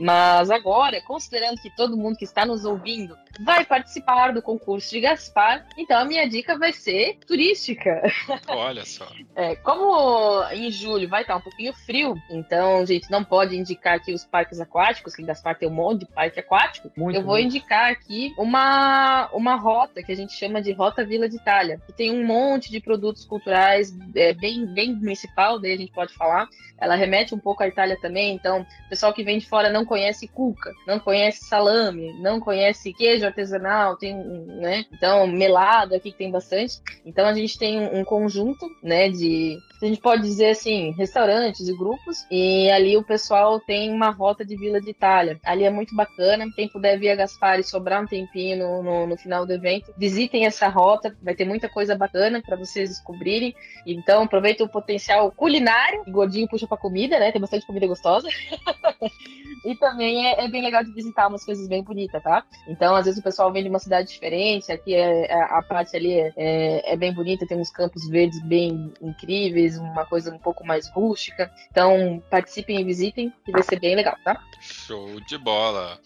[0.00, 5.00] mas agora, considerando que todo mundo que está nos ouvindo vai participar do concurso de
[5.00, 8.02] Gaspar, então a minha dica vai ser turística.
[8.48, 9.06] Olha só.
[9.36, 13.96] É, como em julho vai estar um pouquinho frio, então a gente não pode indicar
[13.96, 16.90] aqui os parques aquáticos, que em Gaspar tem um monte de parque aquático.
[16.96, 17.46] Muito eu vou muito.
[17.46, 21.92] indicar aqui uma, uma rota que a gente chama de Rota Vila de Itália, que
[21.92, 26.48] tem um monte de produtos culturais é, bem, bem municipal, daí a gente pode falar.
[26.78, 29.84] Ela remete um pouco à Itália também, então o pessoal que vem de fora não
[29.90, 34.84] conhece cuca, não conhece salame, não conhece queijo artesanal, tem, né?
[34.92, 36.80] Então, melado aqui que tem bastante.
[37.04, 41.74] Então a gente tem um conjunto, né, de a gente pode dizer assim, restaurantes e
[41.74, 45.40] grupos, e ali o pessoal tem uma rota de Vila de Itália.
[45.42, 46.46] Ali é muito bacana.
[46.54, 49.92] Quem puder vir a Gaspar e sobrar um tempinho no, no, no final do evento,
[49.96, 53.54] visitem essa rota, vai ter muita coisa bacana para vocês descobrirem.
[53.86, 56.04] Então, aproveita o potencial culinário.
[56.08, 57.32] Gordinho puxa para comida, né?
[57.32, 58.28] Tem bastante comida gostosa.
[59.64, 62.44] e também é, é, bem legal de visitar umas coisas bem bonitas, tá?
[62.68, 65.96] Então, às vezes o pessoal vem de uma cidade diferente, aqui é, é a parte
[65.96, 70.38] ali é, é, é bem bonita, tem uns campos verdes bem incríveis, uma coisa um
[70.38, 71.50] pouco mais rústica.
[71.70, 74.40] Então, participem e visitem, que vai ser bem legal, tá?
[74.60, 75.98] Show de bola!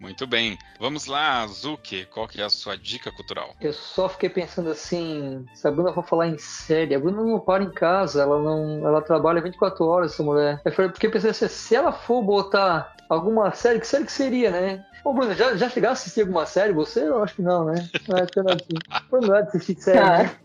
[0.00, 0.58] Muito bem.
[0.78, 3.54] Vamos lá, Zuki, qual que é a sua dica cultural?
[3.60, 7.38] Eu só fiquei pensando assim, se a Bruna for falar em série, a Bruna não
[7.38, 10.62] para em casa, ela não, ela trabalha 24 horas, essa mulher.
[10.64, 14.86] Eu fiquei pensando assim, se ela for botar alguma série, que série que seria, né?
[15.04, 16.72] Ô, Bruno, já, já chegasse a assistir alguma série?
[16.72, 17.06] Você?
[17.06, 17.86] Eu acho que não, né?
[18.08, 19.98] Não é, não é, não é de assistir série.
[19.98, 20.22] Ah.
[20.22, 20.36] Né?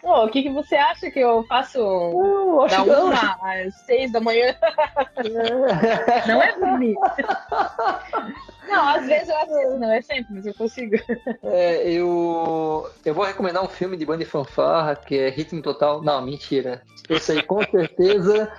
[0.00, 4.20] Pô, o que, que você acha que eu faço uh, da uma às seis da
[4.20, 4.54] manhã?
[6.26, 6.96] não é dormir.
[8.68, 10.96] Não, às vezes eu assisto, não é sempre, mas eu consigo.
[11.42, 16.02] É, eu, eu vou recomendar um filme de banda e fanfarra, que é Ritmo Total.
[16.02, 16.82] Não, mentira.
[17.08, 18.52] Esse aí com certeza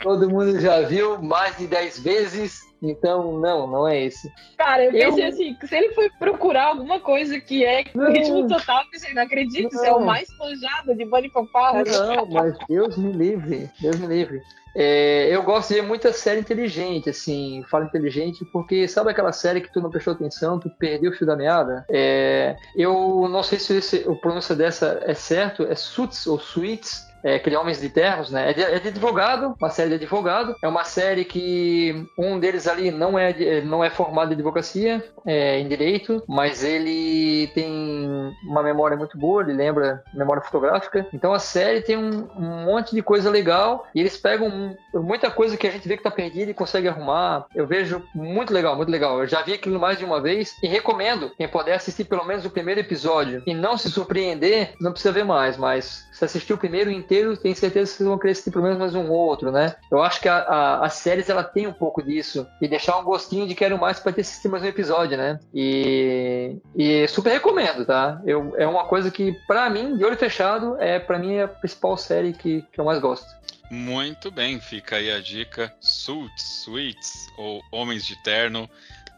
[0.00, 2.67] todo mundo já viu mais de 10 vezes.
[2.82, 4.32] Então, não, não é esse.
[4.56, 5.08] Cara, eu, eu...
[5.08, 8.10] pensei assim, se ele foi procurar alguma coisa que é não.
[8.10, 9.80] ritmo total, eu pensei, não acredito, não.
[9.80, 11.82] você é o mais manjado de Bunny Fanfarra.
[11.84, 14.40] Não, mas Deus me livre, Deus me livre.
[14.80, 19.72] É, eu gosto de muita série inteligente, assim, fala inteligente, porque sabe aquela série que
[19.72, 21.84] tu não prestou atenção, tu perdeu o fio da meada?
[21.90, 27.07] É, eu não sei se esse, o pronúncia dessa é certo, é Suits ou Suits,
[27.22, 28.50] é Homens de Terros, né?
[28.50, 30.54] É de, é de, advogado, uma série de advogado.
[30.62, 35.58] É uma série que um deles ali não é, não é formado em advocacia, é,
[35.58, 41.06] em direito, mas ele tem uma memória muito boa, ele lembra memória fotográfica.
[41.12, 45.56] Então a série tem um, um monte de coisa legal e eles pegam muita coisa
[45.56, 47.46] que a gente vê que tá perdida e consegue arrumar.
[47.54, 49.20] Eu vejo muito legal, muito legal.
[49.20, 52.44] Eu já vi aquilo mais de uma vez e recomendo quem puder assistir pelo menos
[52.44, 56.58] o primeiro episódio e não se surpreender, não precisa ver mais, mas se assistir o
[56.58, 59.76] primeiro inteiro, tenho certeza que vocês vão pelo menos mais um outro, né?
[59.90, 63.04] Eu acho que a, a, as séries ela tem um pouco disso e deixar um
[63.04, 65.40] gostinho de quero mais para ter assistido mais um episódio, né?
[65.54, 68.20] E, e super recomendo, tá?
[68.26, 71.48] Eu, é uma coisa que para mim, de olho fechado, é para mim é a
[71.48, 73.26] principal série que, que eu mais gosto.
[73.70, 75.72] Muito bem, fica aí a dica.
[75.80, 78.68] Suits, Suits ou Homens de Terno.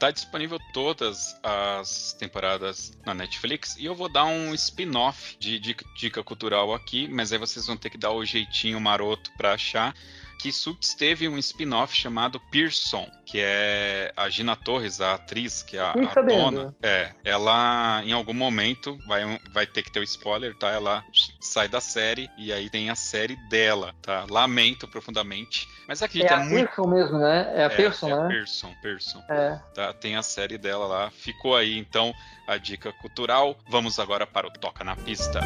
[0.01, 5.85] Tá disponível todas as temporadas na Netflix e eu vou dar um spin-off de dica,
[5.95, 9.95] dica, cultural aqui, mas aí vocês vão ter que dar o jeitinho maroto para achar
[10.41, 15.77] que Suits teve um spin-off chamado Pearson, que é a Gina Torres, a atriz, que
[15.77, 16.75] é a, a dona.
[16.83, 20.71] É, ela em algum momento vai, vai ter que ter o um spoiler, tá?
[20.71, 21.05] Ela
[21.41, 24.27] sai da série e aí tem a série dela, tá?
[24.29, 25.69] Lamento profundamente.
[25.87, 26.55] Mas acredita é a muito...
[26.55, 27.53] Pearson mesmo, né?
[27.55, 28.29] É a é, Pearson, é né?
[28.29, 29.25] Pearson, Pearson.
[29.29, 29.61] É.
[29.75, 31.11] Tá, tem a série dela lá.
[31.11, 32.15] Ficou aí, então,
[32.47, 33.57] a dica cultural.
[33.69, 35.41] Vamos agora para o Toca na Pista.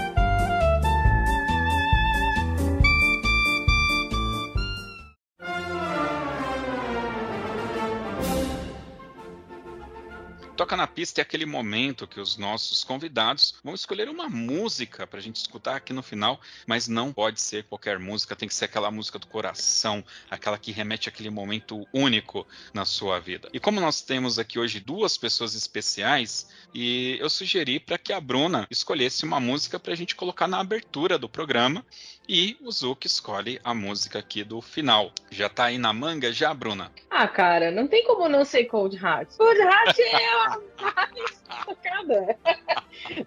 [10.56, 15.18] Toca na pista é aquele momento que os nossos convidados vão escolher uma música para
[15.18, 18.66] a gente escutar aqui no final, mas não pode ser qualquer música, tem que ser
[18.66, 23.48] aquela música do coração, aquela que remete àquele momento único na sua vida.
[23.52, 28.20] E como nós temos aqui hoje duas pessoas especiais, e eu sugeri para que a
[28.20, 31.84] Bruna escolhesse uma música para a gente colocar na abertura do programa,
[32.28, 35.12] e o Zuki escolhe a música aqui do final.
[35.30, 36.90] Já tá aí na manga já, Bruna?
[37.10, 39.36] Ah, cara, não tem como não ser Cold Heart.
[39.36, 40.48] Cold Heart é
[41.18, 42.38] mais tocada.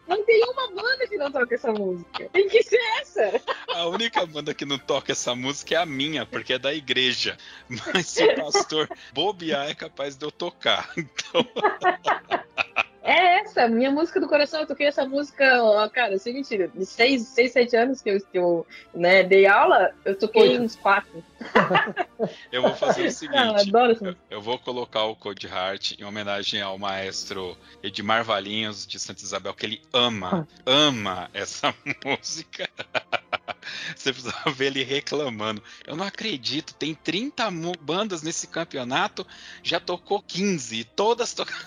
[0.07, 2.29] Não tem uma banda que não toca essa música.
[2.33, 3.41] Tem que ser essa.
[3.69, 7.37] A única banda que não toca essa música é a minha, porque é da igreja.
[7.69, 10.91] Mas se o pastor bobear, é capaz de eu tocar.
[10.97, 11.45] Então.
[13.07, 14.59] É essa, minha música do coração.
[14.59, 18.19] Eu toquei essa música, ó, cara, sem mentira, de 6, 6 7 anos que eu,
[18.19, 21.23] que eu né, dei aula, eu toquei uns 4.
[22.51, 26.03] eu vou fazer o seguinte: ah, adoro eu, eu, vou colocar o Code Heart em
[26.03, 31.73] homenagem ao maestro Edmar Valinhos de Santa Isabel, que ele ama, ama essa
[32.03, 32.69] música.
[33.95, 35.63] Você precisa ver ele reclamando.
[35.85, 39.25] Eu não acredito, tem 30 bandas nesse campeonato,
[39.63, 41.65] já tocou 15, todas tocaram.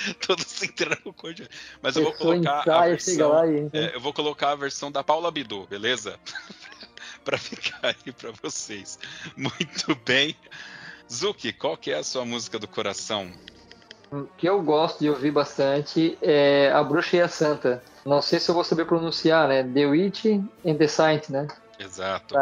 [0.26, 1.34] Todos entraram no cor
[1.82, 3.36] Mas eu vou colocar a versão.
[3.38, 6.18] Aí, é, eu vou colocar a versão da Paula Bidu, beleza?
[7.24, 8.98] para ficar aí para vocês.
[9.36, 10.34] Muito bem.
[11.12, 13.30] Zuki, qual que é a sua música do coração?
[14.12, 17.82] O que eu gosto de ouvir bastante é A Bruxa e a Santa.
[18.04, 19.62] Não sei se eu vou saber pronunciar, né?
[19.62, 21.46] The Witch and the Saint, né?
[21.80, 22.34] Exato.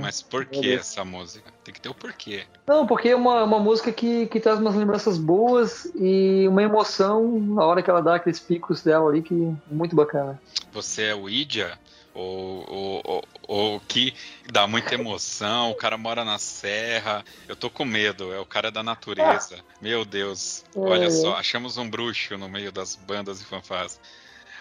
[0.00, 1.50] Mas por que essa música?
[1.64, 2.44] Tem que ter o porquê.
[2.66, 7.40] Não, porque é uma, uma música que, que traz umas lembranças boas e uma emoção
[7.40, 10.40] na hora que ela dá aqueles picos dela ali, que é muito bacana.
[10.72, 11.78] Você é o Idia?
[12.14, 14.12] Ou, ou, ou, ou, que
[14.50, 17.24] dá muita emoção, o cara mora na serra.
[17.48, 19.56] Eu tô com medo, é o cara da natureza.
[19.80, 21.10] Meu Deus, olha é.
[21.10, 23.98] só, achamos um bruxo no meio das bandas e fanfás.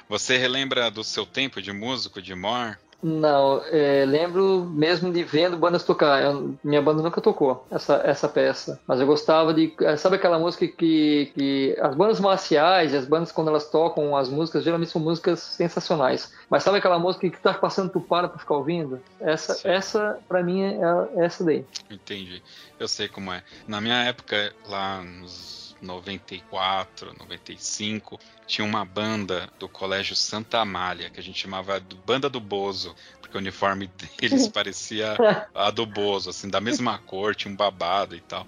[0.08, 2.80] Você relembra do seu tempo de músico de Mor?
[3.04, 6.22] Não, é, lembro mesmo de vendo bandas tocar.
[6.22, 8.80] Eu, minha banda nunca tocou essa, essa peça.
[8.86, 9.74] Mas eu gostava de.
[9.82, 11.76] É, sabe aquela música que, que.
[11.82, 16.32] As bandas marciais, as bandas quando elas tocam as músicas, geralmente são músicas sensacionais.
[16.50, 19.02] Mas sabe aquela música que tá passando, tu para pra ficar ouvindo?
[19.20, 21.66] Essa, essa pra mim, é, é essa daí.
[21.90, 22.44] Entendi.
[22.80, 23.44] Eu sei como é.
[23.68, 31.20] Na minha época, lá nos 94, 95, tinha uma banda do Colégio Santa Amália, que
[31.20, 33.90] a gente chamava Banda do Bozo, porque o uniforme
[34.20, 35.16] deles parecia
[35.54, 38.46] a do Bozo, assim, da mesma cor, tinha um babado e tal.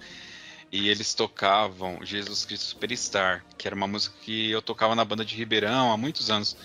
[0.72, 5.24] E eles tocavam Jesus Cristo Superstar, que era uma música que eu tocava na banda
[5.24, 6.58] de Ribeirão há muitos anos.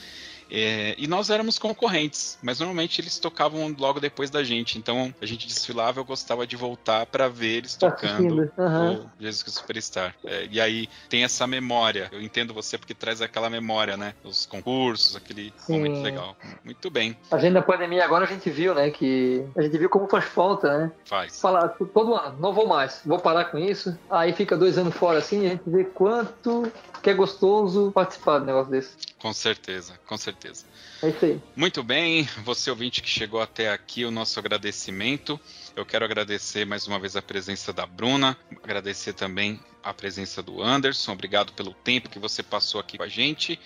[0.50, 4.78] É, e nós éramos concorrentes, mas normalmente eles tocavam logo depois da gente.
[4.78, 8.94] Então a gente desfilava, eu gostava de voltar para ver eles tá tocando uhum.
[8.94, 10.14] o Jesus Cristo Superstar.
[10.24, 12.08] É, e aí tem essa memória.
[12.12, 14.14] Eu entendo você porque traz aquela memória, né?
[14.24, 15.74] Os concursos, aquele Sim.
[15.74, 16.36] momento legal.
[16.64, 17.16] Muito bem.
[17.30, 18.90] A gente da pandemia agora a gente viu, né?
[18.90, 20.92] Que a gente viu como faz falta, né?
[21.04, 21.40] Faz.
[21.40, 23.96] Falar todo ano, não vou mais, vou parar com isso.
[24.10, 26.70] Aí fica dois anos fora assim, e a gente vê quanto
[27.02, 28.96] que é gostoso participar de um negócio desse.
[29.18, 30.64] Com certeza, com certeza.
[31.02, 31.40] É isso aí.
[31.56, 35.40] Muito bem, você ouvinte que chegou até aqui, o nosso agradecimento.
[35.74, 40.62] Eu quero agradecer mais uma vez a presença da Bruna, agradecer também a presença do
[40.62, 41.12] Anderson.
[41.12, 43.58] Obrigado pelo tempo que você passou aqui com a gente.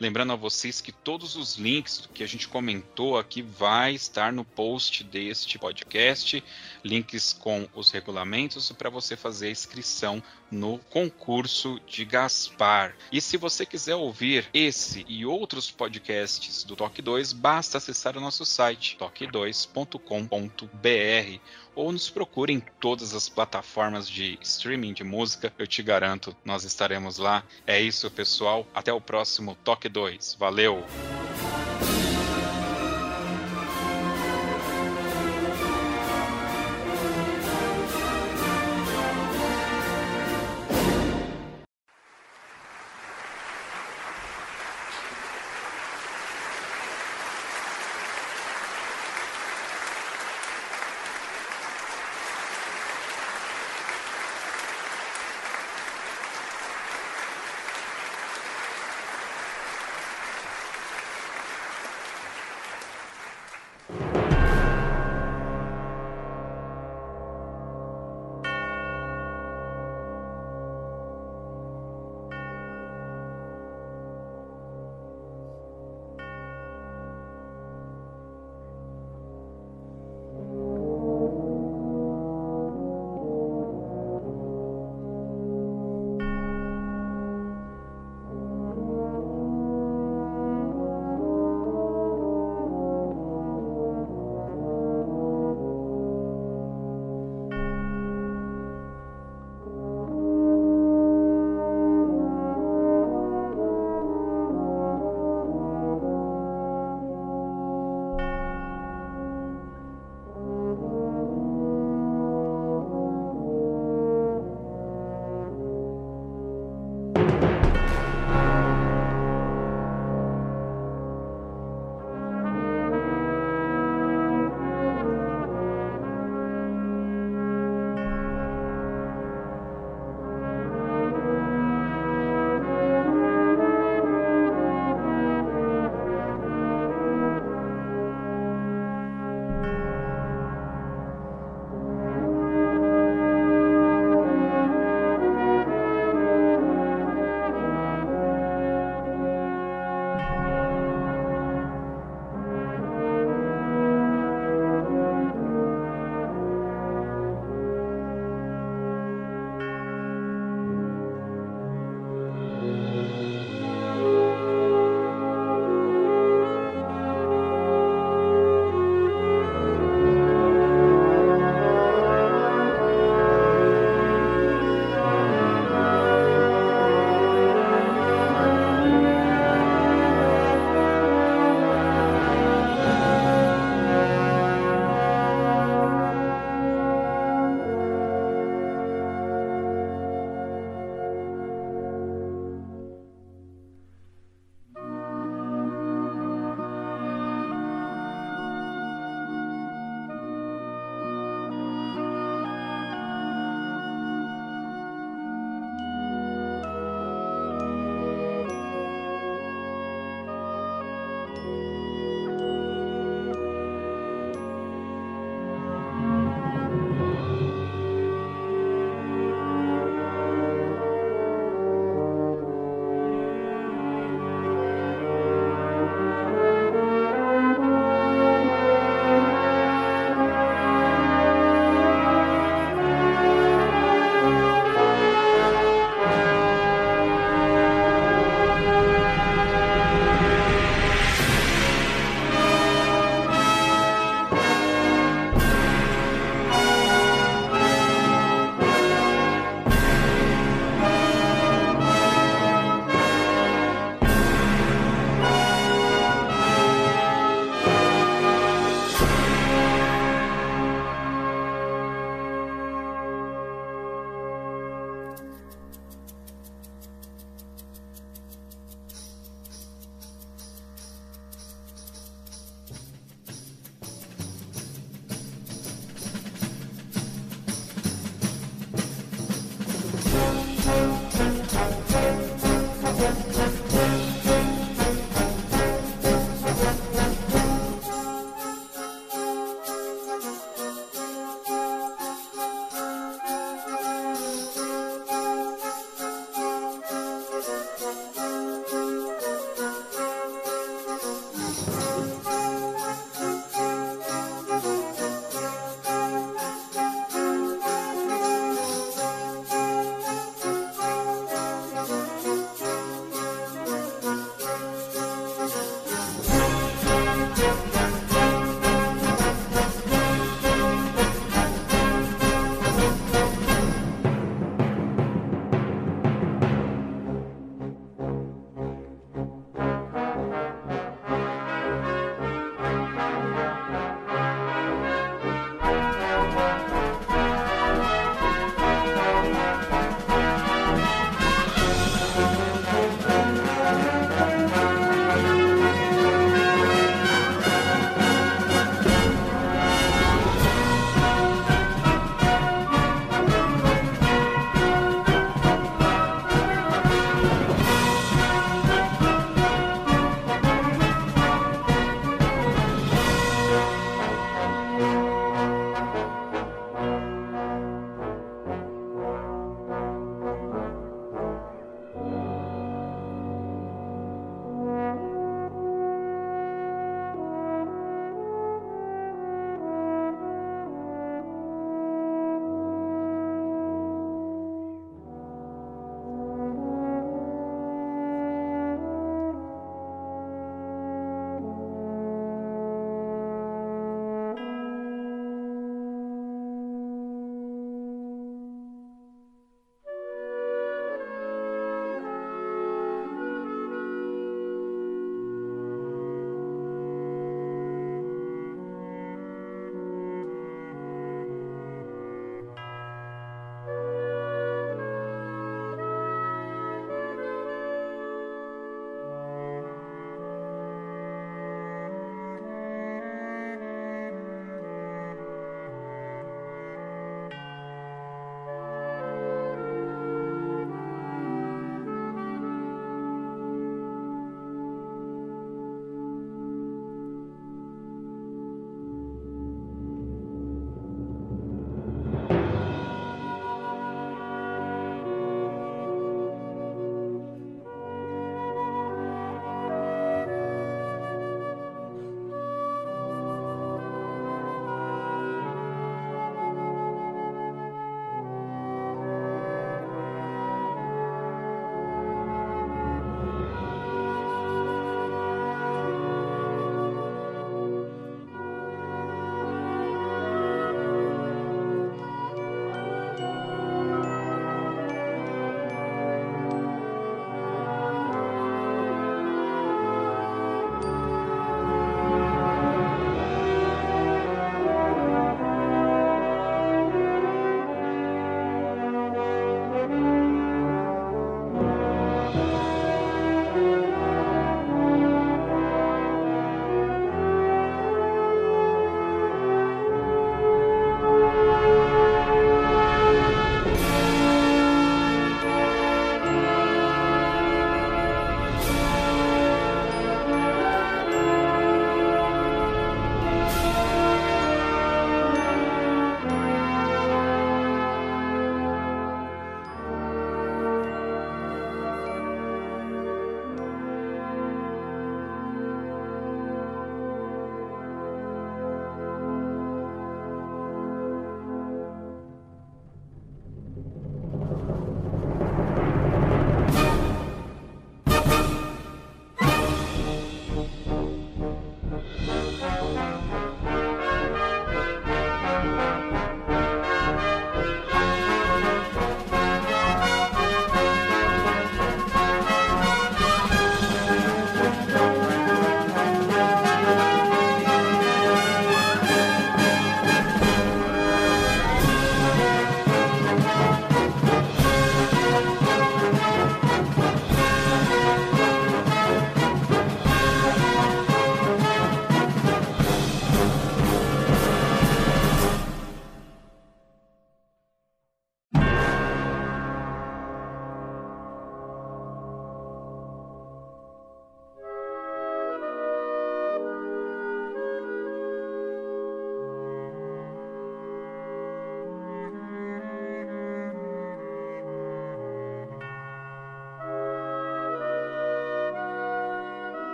[0.00, 4.44] Lembrando a vocês que todos os links que a gente comentou aqui vai estar no
[4.44, 6.42] post deste podcast,
[6.84, 12.94] links com os regulamentos para você fazer a inscrição no concurso de Gaspar.
[13.10, 18.20] E se você quiser ouvir esse e outros podcasts do Toque 2, basta acessar o
[18.20, 21.40] nosso site toque2.com.br
[21.78, 25.52] ou nos procure em todas as plataformas de streaming de música.
[25.56, 27.44] Eu te garanto, nós estaremos lá.
[27.64, 28.66] É isso, pessoal.
[28.74, 30.34] Até o próximo Toque 2.
[30.40, 30.84] Valeu!